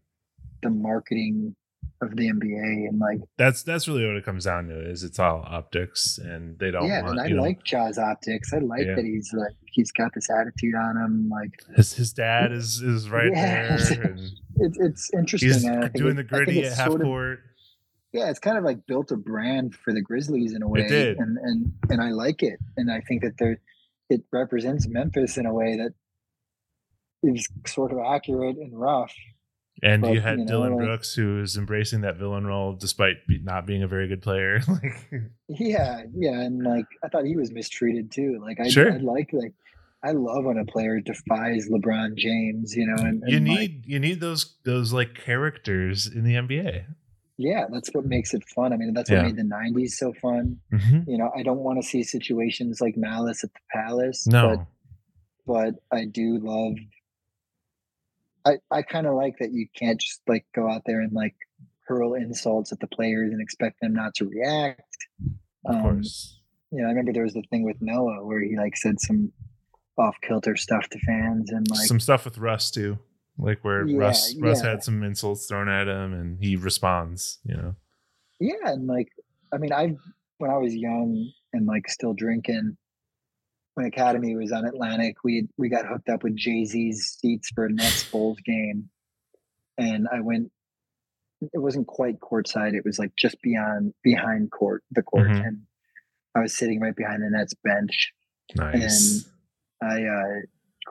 [0.62, 1.56] the marketing
[2.00, 5.18] of the NBA and like that's that's really what it comes down to is it's
[5.18, 8.94] all optics and they don't yeah want, and I like Ja's optics I like yeah.
[8.94, 13.10] that he's like he's got this attitude on him like his his dad is is
[13.10, 14.16] right yeah, there
[14.56, 15.62] it's it's interesting he's
[15.94, 17.44] doing it, the gritty at half court of,
[18.12, 20.88] yeah it's kind of like built a brand for the Grizzlies in a way it
[20.88, 21.18] did.
[21.18, 23.60] and and and I like it and I think that there
[24.10, 25.92] it represents Memphis in a way that
[27.22, 29.14] is sort of accurate and rough
[29.82, 32.72] and but, you had you know, Dillon like, Brooks, who is embracing that villain role
[32.72, 34.60] despite not being a very good player.
[34.68, 38.40] like, yeah, yeah, and like I thought he was mistreated too.
[38.42, 38.92] Like I, sure.
[38.92, 39.52] I like like
[40.02, 42.74] I love when a player defies LeBron James.
[42.74, 46.34] You know, and, and you need like, you need those those like characters in the
[46.34, 46.84] NBA.
[47.38, 48.72] Yeah, that's what makes it fun.
[48.72, 50.58] I mean, that's what made the '90s so fun.
[50.72, 51.08] Mm-hmm.
[51.08, 54.26] You know, I don't want to see situations like Malice at the Palace.
[54.26, 54.66] No,
[55.46, 56.74] but, but I do love
[58.48, 61.34] I, I kind of like that you can't just like go out there and like
[61.86, 64.82] hurl insults at the players and expect them not to react.
[65.66, 66.40] Of um, course.
[66.70, 69.32] You know, I remember there was the thing with Noah where he like said some
[69.98, 72.98] off kilter stuff to fans and like some stuff with Russ too.
[73.38, 74.70] Like where yeah, Russ Russ yeah.
[74.70, 77.76] had some insults thrown at him and he responds, you know.
[78.40, 79.08] Yeah, and like
[79.52, 79.94] I mean I
[80.38, 82.76] when I was young and like still drinking,
[83.74, 87.66] when Academy was on Atlantic, we we got hooked up with Jay Z's seats for
[87.66, 88.90] a Nets Bulls game,
[89.78, 90.50] and I went.
[91.40, 95.46] It wasn't quite courtside; it was like just beyond behind court the court, mm-hmm.
[95.46, 95.62] and
[96.34, 98.12] I was sitting right behind the Nets bench.
[98.56, 99.24] Nice.
[99.80, 100.40] And I uh,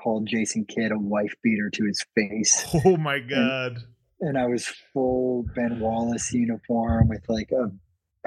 [0.01, 2.65] called Jason Kidd a wife beater to his face.
[2.85, 3.83] Oh my god!
[4.19, 7.71] And, and I was full Ben Wallace uniform with like a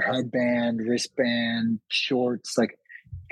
[0.00, 2.78] headband, wristband, shorts, like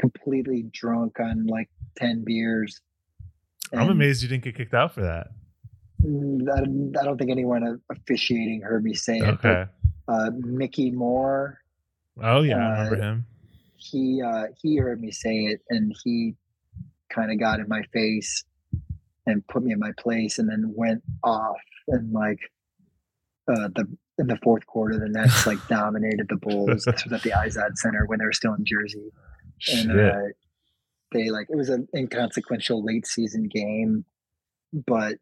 [0.01, 2.81] completely drunk on like 10 beers.
[3.73, 5.29] And I'm amazed you didn't get kicked out for that.
[6.03, 9.25] Mm, I, I don't think anyone officiating heard me say it.
[9.45, 9.67] Okay.
[10.07, 11.61] Uh, Mikki Moore.
[12.23, 13.27] Oh yeah, I remember uh, him.
[13.77, 16.35] He uh, he heard me say it, and he
[17.09, 18.45] kind of got in my face
[19.27, 22.41] and put me in my place, and then went off and like
[23.49, 23.87] uh, the
[24.19, 26.85] in the fourth quarter, the Nets like dominated the Bulls.
[26.85, 29.13] this was at the Izod Center when they were still in Jersey
[29.73, 30.21] and uh,
[31.13, 34.05] they like it was an inconsequential late season game,
[34.73, 35.17] but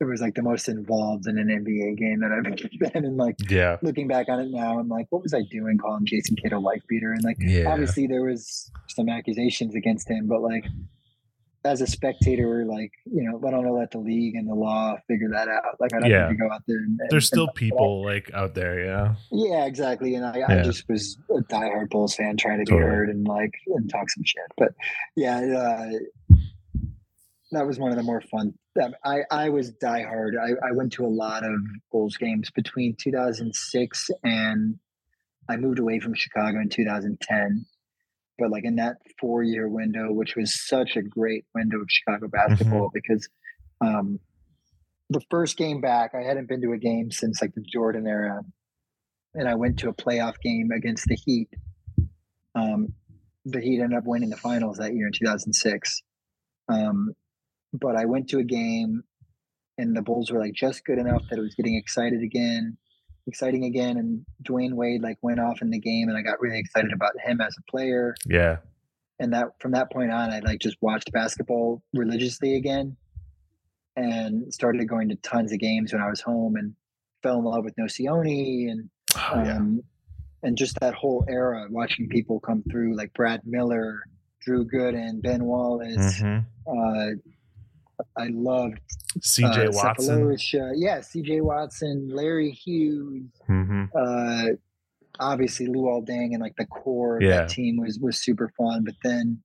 [0.00, 3.16] it was like the most involved in an NBA game that I've been in.
[3.16, 6.36] Like, yeah, looking back on it now, I'm like, what was I doing calling Jason
[6.36, 7.12] Kidd a wife beater?
[7.12, 7.70] And like, yeah.
[7.70, 10.64] obviously there was some accusations against him, but like,
[11.64, 14.96] as a spectator, like you know, I don't know, let the league and the law
[15.08, 15.80] figure that out.
[15.80, 16.28] Like I don't yeah.
[16.28, 16.78] need to go out there.
[16.78, 19.14] And, There's still people like out there, yeah.
[19.32, 20.14] Yeah, exactly.
[20.14, 20.60] And I, yeah.
[20.60, 22.88] I just was a diehard Bulls fan trying to totally.
[22.88, 24.42] be heard and like and talk some shit.
[24.56, 24.74] But
[25.16, 26.36] yeah, uh,
[27.52, 28.54] that was one of the more fun.
[29.04, 30.32] I I was diehard.
[30.40, 31.60] I I went to a lot of
[31.90, 34.78] Bulls games between 2006 and
[35.48, 37.66] I moved away from Chicago in 2010
[38.38, 42.28] but like in that four year window, which was such a great window of Chicago
[42.28, 42.94] basketball mm-hmm.
[42.94, 43.28] because
[43.80, 44.20] um,
[45.10, 48.42] the first game back, I hadn't been to a game since like the Jordan era.
[49.34, 51.48] And I went to a playoff game against the Heat.
[52.54, 52.94] Um,
[53.44, 56.02] the Heat ended up winning the finals that year in 2006.
[56.68, 57.14] Um,
[57.72, 59.02] but I went to a game
[59.76, 62.76] and the Bulls were like just good enough that it was getting excited again
[63.26, 63.98] exciting again.
[63.98, 67.12] And Dwyane Wade like went off in the game, and I got really excited about
[67.22, 68.14] him as a player.
[68.26, 68.56] Yeah.
[69.20, 72.96] And that from that point on, I like just watched basketball religiously again,
[73.96, 76.56] and started going to tons of games when I was home.
[76.56, 76.74] And
[77.22, 79.56] fell in love with Nocioni and Oh, yeah.
[79.56, 79.82] um,
[80.42, 84.00] and just that whole era, watching people come through like Brad Miller,
[84.40, 86.20] Drew Gooden, Ben Wallace.
[86.22, 86.46] Mhm.
[86.66, 87.10] Uh,
[88.16, 88.78] I loved
[89.20, 90.20] CJ uh, Watson.
[90.24, 90.72] Sefolosha.
[90.76, 91.40] yeah, C.J.
[91.40, 93.24] Watson, Larry Hughes.
[93.46, 94.44] hmm Uh,
[95.18, 97.40] obviously, Luol Deng and like the core of Yeah.
[97.42, 98.84] that team was was super fun.
[98.84, 99.42] But then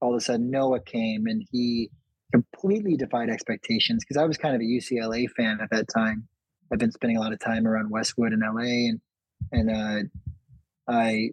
[0.00, 1.90] all of a sudden, Noah came and he
[2.32, 6.28] completely defied expectations because I was kind of a UCLA fan at that time.
[6.72, 9.00] I've been spending a lot of time around Westwood and LA, and
[9.52, 11.30] and uh, I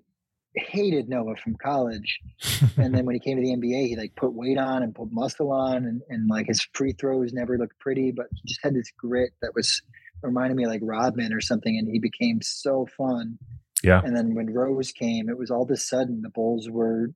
[0.57, 2.19] hated Noah from college.
[2.77, 5.11] And then when he came to the NBA, he like put weight on and put
[5.11, 8.75] muscle on, and, and like his free throws never looked pretty, but he just had
[8.75, 9.81] this grit that was
[10.21, 13.37] reminded me like Rodman or something, and he became so fun.
[13.83, 14.01] Yeah.
[14.03, 17.11] And then when Rose came, it was all of a sudden the Bulls were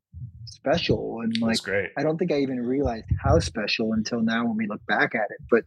[0.45, 1.57] special, and like.
[1.97, 5.27] I don't think I even realized how special until now when we look back at
[5.29, 5.41] it.
[5.49, 5.63] But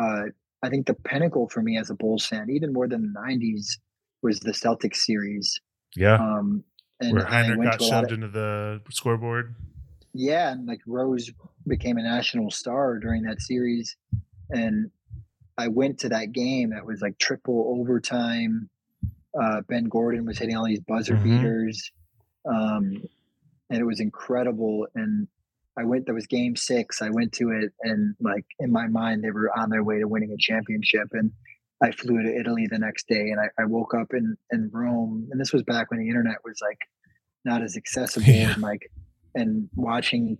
[0.00, 0.26] uh,
[0.62, 3.78] I think the pinnacle for me as a Bulls fan, even more than the '90s,
[4.22, 5.60] was the Celtics series.
[5.96, 6.14] Yeah.
[6.14, 6.64] Um,
[7.02, 9.54] and Where Hinrich got to a lot shoved of, into the scoreboard.
[10.14, 11.30] yeah, and like Rose
[11.66, 13.96] became a national star during that series,
[14.50, 14.90] and
[15.58, 16.70] I went to that game.
[16.70, 18.68] That was like triple overtime.
[19.40, 21.24] Uh, ben Gordon was hitting all these buzzer Mhm.
[21.24, 21.90] beaters,
[22.44, 23.02] um,
[23.70, 24.86] and it was incredible.
[24.94, 25.28] And
[25.78, 26.06] I went.
[26.06, 27.00] That was Game Six.
[27.00, 30.08] I went to it, and like in my mind, they were on their way to
[30.08, 31.08] winning a championship.
[31.12, 31.32] And
[31.82, 35.28] I flew to Italy the next day, and I, I woke up in in Rome.
[35.30, 36.78] And this was back when the internet was like
[37.44, 38.52] not as accessible, Yeah.
[38.52, 38.82] and like
[39.34, 40.38] and watching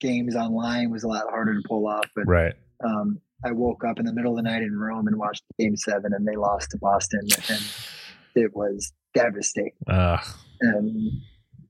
[0.00, 2.04] games online was a lot harder to pull off.
[2.14, 2.54] But Right.
[2.84, 5.76] um, I woke up in the middle of the night in Rome and watched Game
[5.76, 7.62] Seven, and they lost to Boston, and
[8.34, 9.72] it was devastating.
[9.88, 10.18] Uh,
[10.60, 11.10] And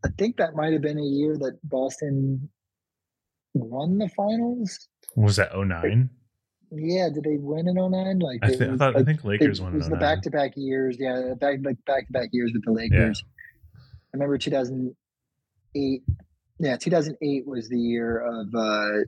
[0.04, 2.48] I think that might have been a year that Boston
[3.54, 4.88] won the finals.
[5.16, 6.11] was that 09?
[6.71, 8.19] Yeah, did they win in 09?
[8.19, 9.29] Like, I, it thi- I was thought I like- think they-
[9.62, 9.75] won.
[9.75, 10.97] it was the back to back years.
[10.99, 13.23] Yeah, back like back to back years with the Lakers.
[13.77, 16.03] I remember 2008.
[16.61, 19.05] Yeah, 2008 was the year of uh,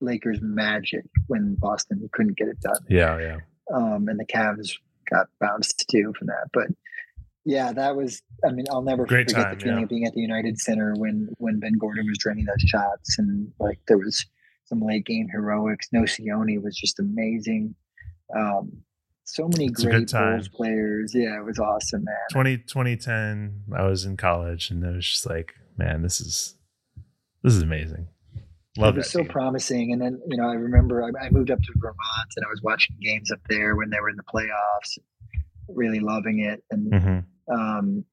[0.00, 2.78] Lakers magic when Boston couldn't get it done.
[2.88, 3.38] Yeah, yeah.
[3.74, 4.70] um, and the Cavs
[5.10, 6.48] got bounced too from that.
[6.52, 6.68] But
[7.44, 8.22] yeah, that was.
[8.46, 9.82] I mean, I'll never Great forget time, the feeling yeah.
[9.84, 13.52] of being at the United Center when when Ben Gordon was draining those shots, and
[13.58, 14.24] like there was
[14.64, 15.88] some late game heroics.
[15.94, 17.74] Nocioni was just amazing.
[18.36, 18.72] Um,
[19.24, 20.10] so many It's great.
[20.10, 21.12] Bulls players.
[21.14, 22.14] Yeah, it was awesome, man.
[22.32, 26.56] 20, 2010, I was in college and I was just like, man, this is
[27.42, 28.08] this is amazing.
[28.76, 29.28] Love it was so team.
[29.28, 29.92] promising.
[29.92, 32.60] And then, you know, I remember I, I moved up to Vermont and I was
[32.62, 34.98] watching games up there when they were in the playoffs,
[35.68, 36.62] really loving it.
[36.70, 37.24] And Mhm.
[37.54, 38.04] um,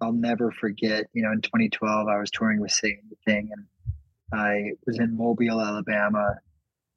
[0.00, 3.66] I'll never forget, you know, in 2012, I was touring with Say Thing and
[4.32, 6.36] I was in Mobile, Alabama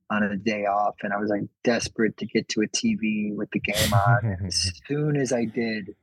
[0.10, 3.50] on a day off and I was like desperate to get to a TV with
[3.52, 4.38] the game on.
[4.46, 5.96] As soon as I did,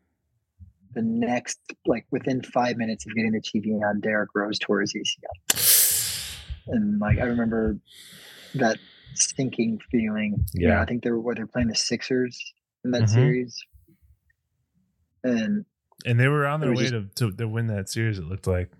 [0.94, 4.94] the next, like within five minutes of getting the TV on, Derrick Rose tore his
[4.94, 6.24] ACL.
[6.68, 7.76] And like, I remember
[8.54, 8.78] that
[9.14, 10.42] stinking feeling.
[10.54, 10.82] You know, Yeah.
[10.82, 12.38] I think they were, what, they're playing the Sixers
[12.84, 13.08] in that Mhm.
[13.10, 13.62] series.
[15.24, 15.64] And
[16.06, 18.18] and they were on their way to, to to win that series.
[18.18, 18.70] It looked like.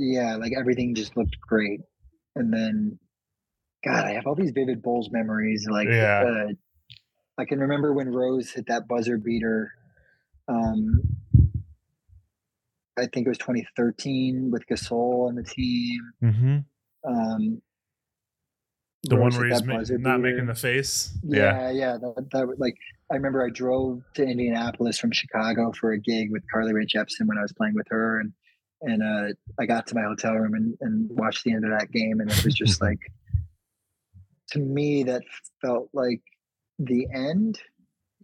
[0.00, 1.80] Yeah, like everything just looked great.
[2.36, 2.98] And then,
[3.84, 5.66] God, I have all these vivid Bulls memories.
[5.70, 6.24] Like, Yeah.
[6.26, 6.52] uh,
[7.38, 9.72] I can remember when Rose hit that buzzer beater.
[10.48, 11.00] Um,
[12.98, 16.00] I think it was 2013 with Gasol on the team.
[16.22, 16.58] Mm-hmm.
[17.10, 17.62] Um,
[19.04, 20.18] The Rose one where he's ma- not beater.
[20.18, 21.16] making the face.
[21.22, 21.38] Yeah.
[21.38, 21.92] Yeah, yeah.
[21.98, 22.74] That, that like
[23.10, 27.26] I remember I drove to Indianapolis from Chicago for a gig with Carly Rae Jepsen
[27.26, 28.32] when I was playing with her, and
[28.82, 31.90] and uh, I got to my hotel room and, and watched the end of that
[31.90, 32.98] game, and it was just like
[34.52, 35.22] to me that
[35.60, 36.22] felt like
[36.78, 37.60] the end.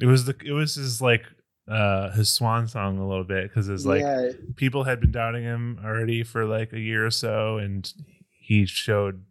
[0.00, 1.24] It was the it was his like
[1.68, 5.42] uh his swan song a little bit because it's like yeah, people had been doubting
[5.42, 7.92] him already for like a year or so, and
[8.30, 9.24] he showed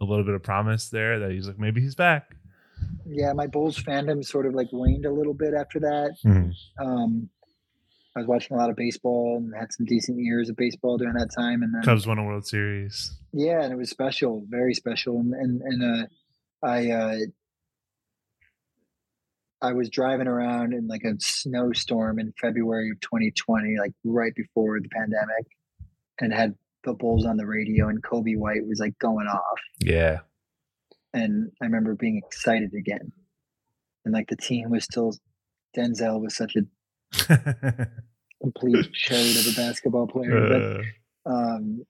[0.00, 2.34] a little bit of promise there that he's like maybe he's back.
[3.06, 3.32] yeah.
[3.32, 6.16] My Bulls fandom sort of like waned a little bit after that.
[6.78, 7.28] Um,
[8.14, 11.14] I was watching a lot of baseball and had some decent years of baseball during
[11.14, 13.16] that time, and then Cubs won a World Series.
[13.32, 15.18] Yeah, and it was special, very special.
[15.18, 16.06] And and and uh,
[16.66, 17.16] I uh,
[19.60, 24.80] I was driving around in like a snowstorm in February of 2020, like right before
[24.80, 25.46] the pandemic,
[26.20, 30.18] and had the Bulls on the radio, and Coby White was like going off, Yeah.
[31.14, 33.12] and I remember being excited again,
[34.04, 35.14] and like the team was still.
[35.74, 36.60] Denzel was such a
[38.42, 40.84] complete shade of a basketball player,
[41.24, 41.84] but um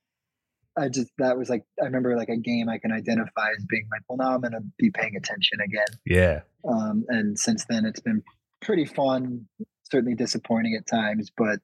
[0.77, 3.87] i just that was like i remember like a game i can identify as being
[3.91, 6.41] like well now i'm gonna be paying attention again yeah.
[6.67, 8.21] um and since then it's been
[8.61, 9.45] pretty fun.
[9.91, 11.59] Certainly disappointing at times, but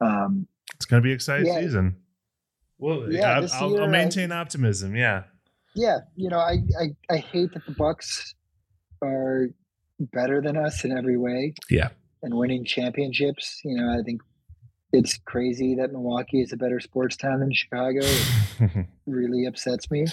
[0.00, 1.60] um, it's going to be an exciting Yeah.
[1.60, 1.96] season.
[2.76, 4.96] Well, Yeah, yeah, I'll, year, I'll I- maintain optimism.
[4.96, 5.22] Yeah,
[5.76, 8.34] yeah, you know, I, I I hate that the Bucks
[9.00, 9.46] are
[10.00, 11.54] better than us in every way.
[11.70, 11.90] Yeah.
[12.24, 13.60] And winning championships.
[13.64, 14.20] You know, I think
[14.92, 18.00] it's crazy that Milwaukee is a better sports town than Chicago.
[18.02, 20.06] It really upsets me,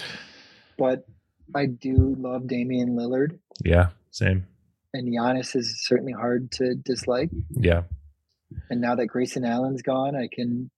[0.78, 1.04] but
[1.54, 4.46] I do love Damian Lillard, yeah, same.
[4.94, 7.30] and Giannis is certainly hard to dislike.
[7.50, 7.82] Yeah,
[8.70, 10.70] And now that Grayson Allen's gone, I can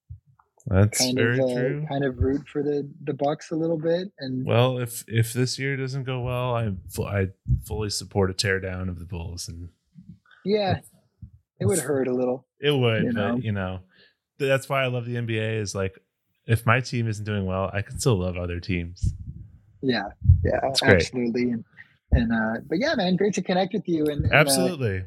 [0.67, 1.87] that's kind very of uh, true.
[1.89, 4.09] kind of root for the the Bucks a little bit.
[4.19, 6.73] And Well, if if this year doesn't go well, I
[7.07, 7.29] I
[7.67, 9.69] fully support a teardown of the Bulls, and
[10.45, 10.81] yeah,
[11.61, 12.47] it would hurt a little.
[12.61, 13.05] it would.
[13.05, 13.35] You know?
[13.35, 13.81] but you know,
[14.39, 15.61] that's why I love the NBA.
[15.61, 15.99] Is like,
[16.47, 19.15] if my team isn't doing well, I can still love other teams.
[19.83, 20.05] Yeah,
[20.45, 20.95] yeah, great.
[20.95, 21.51] absolutely.
[21.51, 21.65] And
[22.15, 24.07] and uh, but yeah, man, great to connect with you.
[24.07, 25.05] And, and, uh, Absolutely.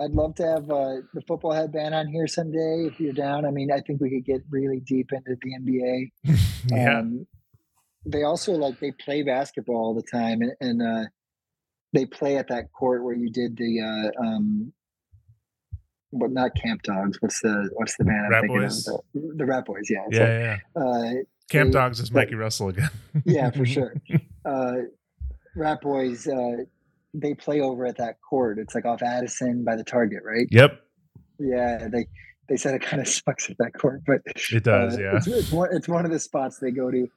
[0.00, 3.46] I'd love to have uh, the Footballhead band on here someday if you're down.
[3.46, 6.38] I mean, I think we could get really deep into the NBA.
[6.70, 6.98] yeah.
[6.98, 7.26] Um,
[8.04, 11.08] they also like they play basketball all the time, and, and uh,
[11.92, 14.72] they play at that court where you did the uh, um,
[16.10, 17.20] what not Camp Dogs.
[17.20, 18.88] What's the what's the band I'm Rat thinking Boys?
[18.88, 19.00] of?
[19.14, 19.88] The, the Ratboys.
[19.90, 20.04] Yeah.
[20.10, 21.12] yeah, So, yeah, uh,
[21.50, 22.90] Camp they- Dogs is but- Mikey Russell again.
[23.24, 23.94] yeah, for sure.
[24.44, 24.74] Uh,
[25.56, 26.28] Ratboys.
[26.28, 26.64] Uh,
[27.14, 28.58] they play over at that court.
[28.58, 30.46] It's like off Addison by the Target, right?
[30.50, 30.80] Yep,
[31.38, 32.06] Yeah, they
[32.48, 34.20] they said it kind of sucks at that court, but
[34.52, 34.96] it does.
[34.96, 35.16] uh, yeah.
[35.16, 37.08] it's, it's one it's one of the spots they go to.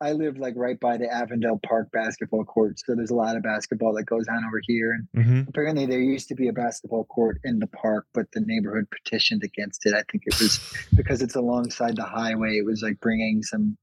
[0.00, 3.42] I live like right by the Avondale Park basketball court, so there's a lot of
[3.42, 4.92] basketball that goes on over here.
[4.92, 8.40] And hmm apparently, there used to be a basketball court in the park, but the
[8.40, 9.94] neighborhood petitioned against it.
[9.94, 10.60] I think it was
[10.94, 12.58] because it's alongside the highway.
[12.58, 13.76] It was like bringing some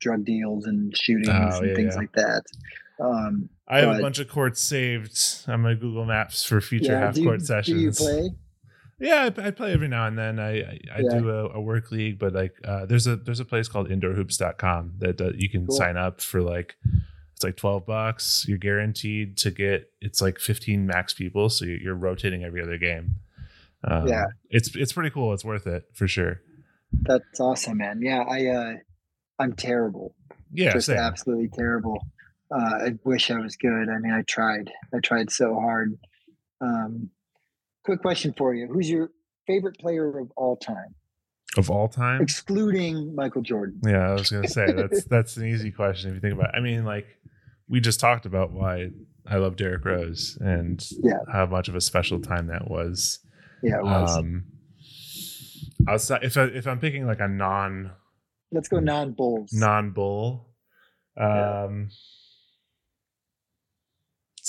[0.00, 2.00] drug deals and shootings Oh, and yeah, things yeah.
[2.00, 2.42] like that.
[3.00, 7.00] Um, I have a bunch of courts saved on my Google Maps for future yeah,
[7.00, 7.82] half do court do sessions.
[7.82, 8.30] you play?
[9.00, 10.38] Yeah, I, I play every now and then.
[10.40, 11.18] I I, I Yeah.
[11.18, 14.94] do a, a work league, but like uh, there's a there's a place called indoorhoops.com
[14.98, 15.76] that uh, you can Cool.
[15.76, 16.76] sign up for like
[17.34, 18.44] it's like 12 bucks.
[18.48, 23.16] You're guaranteed to get it's like 15 max people, so you're, rotating every other game.
[23.84, 24.24] Um, Yeah.
[24.50, 25.32] it's it's pretty cool.
[25.32, 26.40] It's worth it for sure.
[27.02, 28.00] That's awesome, man.
[28.02, 28.72] Yeah, I uh,
[29.38, 30.14] I'm terrible.
[30.52, 30.96] Yeah, just same.
[30.98, 31.98] absolutely terrible.
[32.50, 33.88] Uh, I wish I was good.
[33.90, 34.72] I mean, I tried.
[34.92, 35.96] I tried so hard.
[36.62, 37.10] Um,
[37.88, 39.10] quick question for you: Who's your
[39.46, 40.94] favorite player of all time,
[41.56, 42.20] of all time.
[42.20, 43.80] excluding Michael Jordan?
[43.84, 46.54] Yeah, I was gonna say that's that's an easy question if you think about.
[46.54, 46.58] it.
[46.58, 47.06] I mean, like
[47.68, 48.90] we just talked about why
[49.26, 51.18] I love Derrick Rose and Yeah.
[51.32, 53.20] how much of a special time that was.
[53.62, 54.16] Yeah, it was.
[54.18, 54.44] Um,
[55.88, 57.92] outside, if I, if I'm picking like a non
[58.52, 59.52] Let's go non-Bulls.
[59.52, 60.48] non bull,
[61.16, 61.64] Yeah.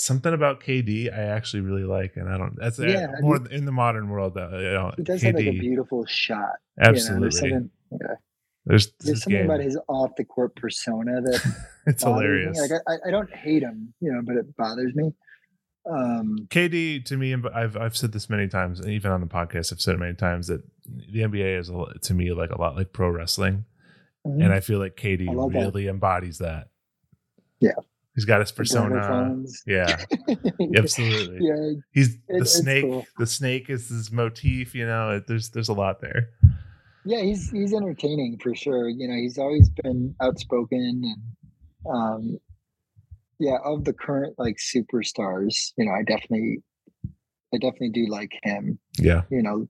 [0.02, 2.56] Something about KD I actually really like, and I don't.
[2.56, 4.36] That's uh, Yeah, I more in the modern world.
[4.36, 6.54] Uh, you know, he does have like a beautiful shot.
[6.78, 7.30] You know, there's absolutely.
[7.30, 8.14] something, yeah,
[8.66, 9.50] there's there's this something game.
[9.50, 11.54] about his off-the-court persona that
[11.86, 12.28] it's bothers me.
[12.28, 12.60] hilarious.
[12.60, 15.12] Like I, I don't hate him, you know, but it bothers me.
[15.90, 19.26] Um, KD to me, and I've I've said this many times, and even on the
[19.26, 22.60] podcast, I've said it many times that the NBA is a, to me like a
[22.60, 23.64] lot like pro wrestling,
[24.24, 25.58] and I feel like KD love that.
[25.58, 26.68] really embodies that.
[27.60, 27.72] Yeah.
[28.14, 29.36] He's got his persona.
[29.66, 29.96] Yeah,
[30.76, 31.38] absolutely.
[31.46, 32.84] yeah, He's It- the snake.
[32.84, 33.06] cool.
[33.18, 34.74] The snake is his motif.
[34.74, 36.30] You know, it, there's there's a lot there.
[37.04, 38.88] yeah, he's he's entertaining for sure.
[38.88, 42.38] You know, he's always been outspoken and um
[43.38, 46.58] yeah, of the current like superstars, you know, I definitely
[47.54, 48.78] I definitely do like him.
[48.98, 49.66] Yeah, You know,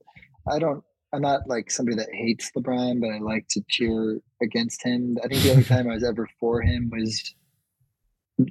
[0.49, 4.81] I don't I'm not like somebody that hates LeBron, but I like to cheer against
[4.83, 5.17] him.
[5.23, 7.33] I think the only time I was ever for him was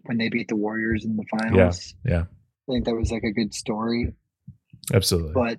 [0.05, 1.95] when they beat the Warriors in the finals.
[2.05, 2.25] yeah.
[2.69, 4.15] I think that was like a good story.
[4.95, 5.33] absolutely.
[5.35, 5.59] but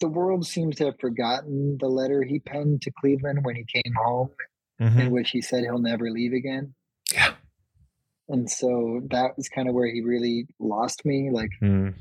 [0.00, 3.92] the world seems to have forgotten the letter he penned to Cleveland when he came
[3.94, 4.30] home,
[4.80, 4.98] Mhm.
[4.98, 6.74] in which he said he'll never leave again.
[7.12, 7.34] Yeah.
[8.28, 11.28] And so that was kind of where he really lost me.
[11.30, 11.94] Like, Mm,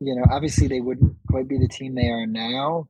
[0.00, 2.88] you know, obviously they wouldn't quite be the team they are now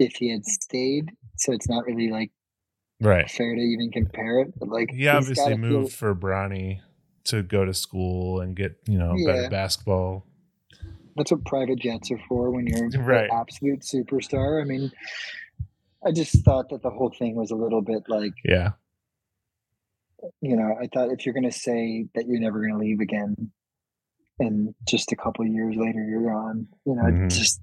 [0.00, 1.12] if he had stayed.
[1.36, 2.32] So it's not really like
[3.02, 3.30] right.
[3.30, 4.58] fair to even compare it.
[4.58, 6.80] But like, He obviously gotta feel- moved for Bronny
[7.24, 9.26] to go to school and get you know Yeah.
[9.32, 10.26] better basketball.
[11.14, 13.24] that's what private jets are for when you're Right.
[13.24, 14.62] an absolute superstar.
[14.62, 14.90] I mean,
[16.04, 18.70] I just thought that the whole thing was a little bit like, Yeah,
[20.40, 23.00] you know, I thought if you're going to say that you're never going to leave
[23.00, 23.50] again,
[24.38, 27.30] and just a couple years later you're gone, you know, Mhm.
[27.30, 27.60] just.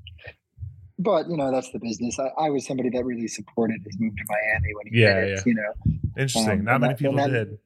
[1.01, 2.19] But you know, that's the business.
[2.19, 5.29] I, I was somebody that really supported his move to Miami when he Yeah, did
[5.29, 5.31] it.
[5.37, 5.41] yeah.
[5.45, 6.49] You know, interesting.
[6.59, 7.57] Um, Not many that- people that- did.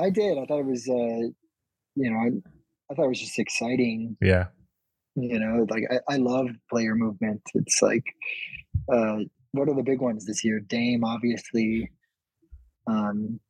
[0.00, 0.38] I did.
[0.38, 1.28] I thought it was, uh,
[1.96, 2.28] you know, I,
[2.90, 4.46] I thought it was just exciting Yeah,
[5.16, 7.42] You know, like I, I love player movement.
[7.54, 8.04] It's like,
[8.92, 9.16] uh,
[9.50, 10.60] what are the big ones this year?
[10.60, 11.90] Dame, obviously.
[12.86, 13.40] Um,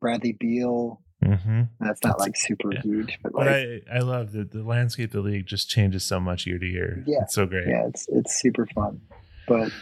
[0.00, 1.02] Bradley Beal.
[1.26, 1.62] Mm-hmm.
[1.80, 2.82] That's not like super yeah.
[2.82, 6.04] huge, but But like, I, I love that the landscape of the league just changes
[6.04, 7.04] so much year to year.
[7.06, 7.22] Yeah.
[7.22, 7.68] It's so great.
[7.68, 9.00] yeah, it's it's super fun.
[9.48, 9.72] But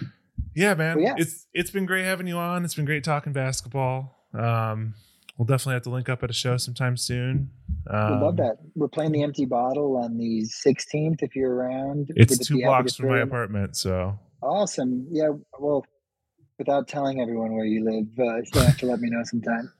[0.55, 0.97] Yeah, man.
[0.97, 1.15] Well, yeah.
[1.17, 2.65] It's it's been great having you on.
[2.65, 4.27] It's been great talking basketball.
[4.33, 4.95] Um,
[5.37, 7.51] we'll definitely have to link up at a show sometime soon.
[7.89, 8.59] Um, we love that.
[8.75, 11.23] We're playing the empty bottle on the 16th.
[11.23, 15.07] If you're around, It's Would two blocks from my apartment, so Awesome.
[15.11, 15.31] Yeah.
[15.59, 15.85] Well,
[16.59, 19.73] without telling everyone where you live, uh, you have to let me know sometime.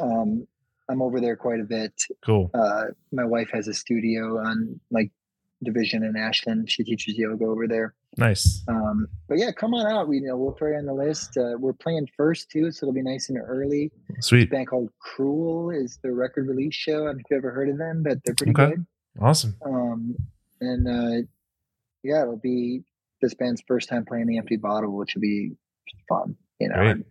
[0.00, 0.46] Um,
[0.88, 1.92] I'm over there quite a bit.
[2.24, 2.50] cool.
[2.54, 5.10] Uh, my wife has a studio on like
[5.64, 6.70] Division in Ashland.
[6.70, 7.94] She teaches yoga over there.
[8.16, 8.62] Nice.
[8.68, 10.08] Um, but yeah, come on out.
[10.08, 11.36] We you know we'll throw you on the list.
[11.36, 13.90] Uh, we're playing first too, so it'll be nice and early.
[14.20, 14.48] Sweet.
[14.48, 17.02] A band called Cruel is the record release show.
[17.02, 18.70] I don't know if you've ever heard of them, but they're pretty Okay.
[18.76, 18.86] good.
[19.20, 19.56] Awesome.
[19.64, 20.16] Um,
[20.60, 21.26] and uh,
[22.04, 22.84] yeah, it'll be
[23.20, 25.52] this band's first time playing the Empty Bottle, which will be
[26.08, 26.36] fun.
[26.60, 27.04] You know, and,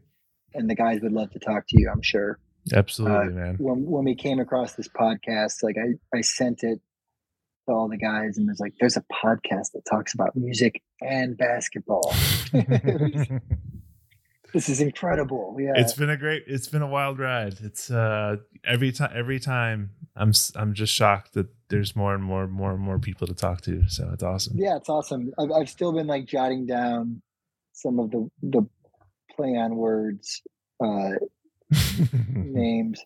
[0.53, 1.89] and the guys would love to talk to you.
[1.91, 2.39] I'm sure.
[2.73, 3.55] Absolutely, Uh, man.
[3.57, 6.79] When when we came across this podcast, like I I sent it
[7.67, 11.37] to all the guys, and was like, "There's a podcast that talks about music and
[11.37, 12.13] basketball.
[14.53, 18.37] this is incredible." Yeah, it's been a great it's been a wild ride it's uh
[18.63, 22.71] every time every time i'm I'm just shocked that there's more and more and more
[22.71, 25.31] and more people to talk to so it's awesome yeah, it's awesome.
[25.37, 27.21] I've I've still been like jotting down
[27.73, 28.67] some of the the
[29.35, 30.41] play on words
[30.83, 31.11] uh
[32.33, 33.01] names.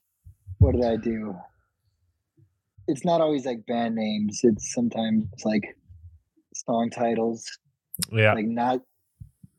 [0.59, 1.35] What did I do?
[2.87, 4.41] It's not always like band names.
[4.43, 5.63] It's sometimes like
[6.53, 7.45] song titles,
[8.11, 8.81] yeah like not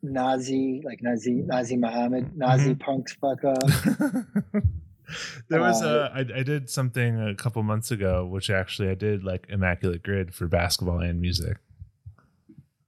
[0.01, 3.57] Nazi, like Nazi Nazr Mohammed, Nazi punks fuck up.
[5.49, 8.95] there was Uh, a I, I did something a couple months ago which actually i
[8.95, 11.57] did like immaculate grid for basketball and music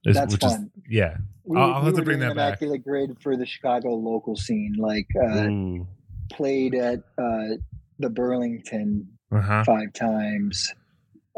[0.06, 0.70] Is- That's which fun.
[0.76, 2.60] is yeah We, I'll- I'll we have to bring that back.
[2.62, 4.74] Immaculate Grid for the Chicago local scene.
[4.78, 5.48] Like uh.
[6.30, 7.56] Played at uh,
[7.98, 10.72] the Burlington uh-huh five times.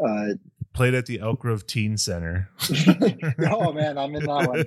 [0.03, 0.33] Uh,
[0.73, 2.49] played at the elk grove teen center
[3.51, 4.65] oh man, I'm in that one.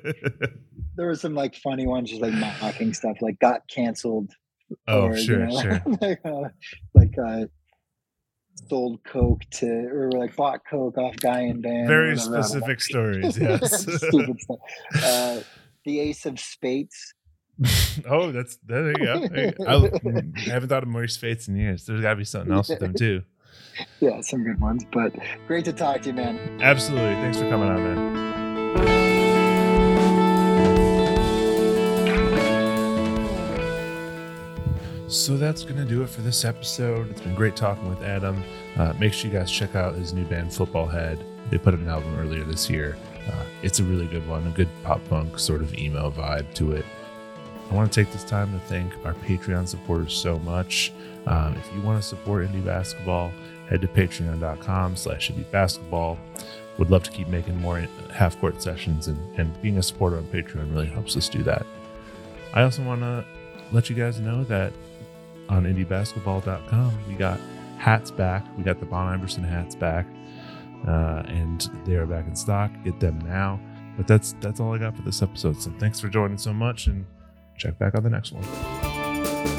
[0.94, 4.30] There were some like funny ones, just like mocking stuff, like got canceled.
[4.88, 6.48] oh or, you sure know, sure like, uh,
[6.92, 7.46] like uh,
[8.68, 11.88] sold coke to, or like bought coke off guy in band.
[11.88, 12.42] very whatever, I don't know.
[12.42, 14.58] specific stories yes Stupid stuff.
[15.02, 15.40] Uh,
[15.86, 17.14] the Ace of Spades.
[18.08, 19.28] oh, that's there you go.
[19.28, 19.64] There you go.
[19.66, 19.74] I,
[20.36, 21.84] I haven't thought of Maurice Fates in years.
[21.86, 23.22] There's got to be something else with them too.
[24.00, 24.84] Yeah, some good ones.
[24.92, 25.14] But
[25.46, 26.60] great to talk to you, man.
[26.60, 27.14] Absolutely.
[27.14, 28.22] Thanks for coming on, man.
[35.08, 37.10] So that's going to do it for this episode.
[37.10, 38.42] It's been great talking with Adam.
[38.76, 41.22] Uh, make sure you guys check out his new band, Footballhead.
[41.50, 42.96] They put out an album earlier this year.
[43.26, 46.72] Uh, it's a really good one, a good pop punk sort of emo vibe to
[46.72, 46.84] it.
[47.72, 50.92] I want to take this time to thank our Patreon supporters so much.
[51.26, 53.32] Um, if you want to support indie basketball,
[53.70, 56.18] head to patreon.com slash indie basketball.
[56.76, 57.78] Would love to keep making more
[58.12, 61.64] half court sessions, and, and being a supporter on Patreon really helps us do that.
[62.52, 63.24] I also want to
[63.72, 64.74] let you guys know that
[65.48, 67.40] on indiebasketball.com, we got
[67.78, 68.44] hats back.
[68.58, 70.06] We got the Bon Iverson hats back,
[70.86, 72.70] uh, and they are back in stock.
[72.84, 73.58] Get them now.
[73.96, 75.62] But that's that's all I got for this episode.
[75.62, 77.06] So thanks for joining so much, and
[77.56, 79.51] check back on the next one.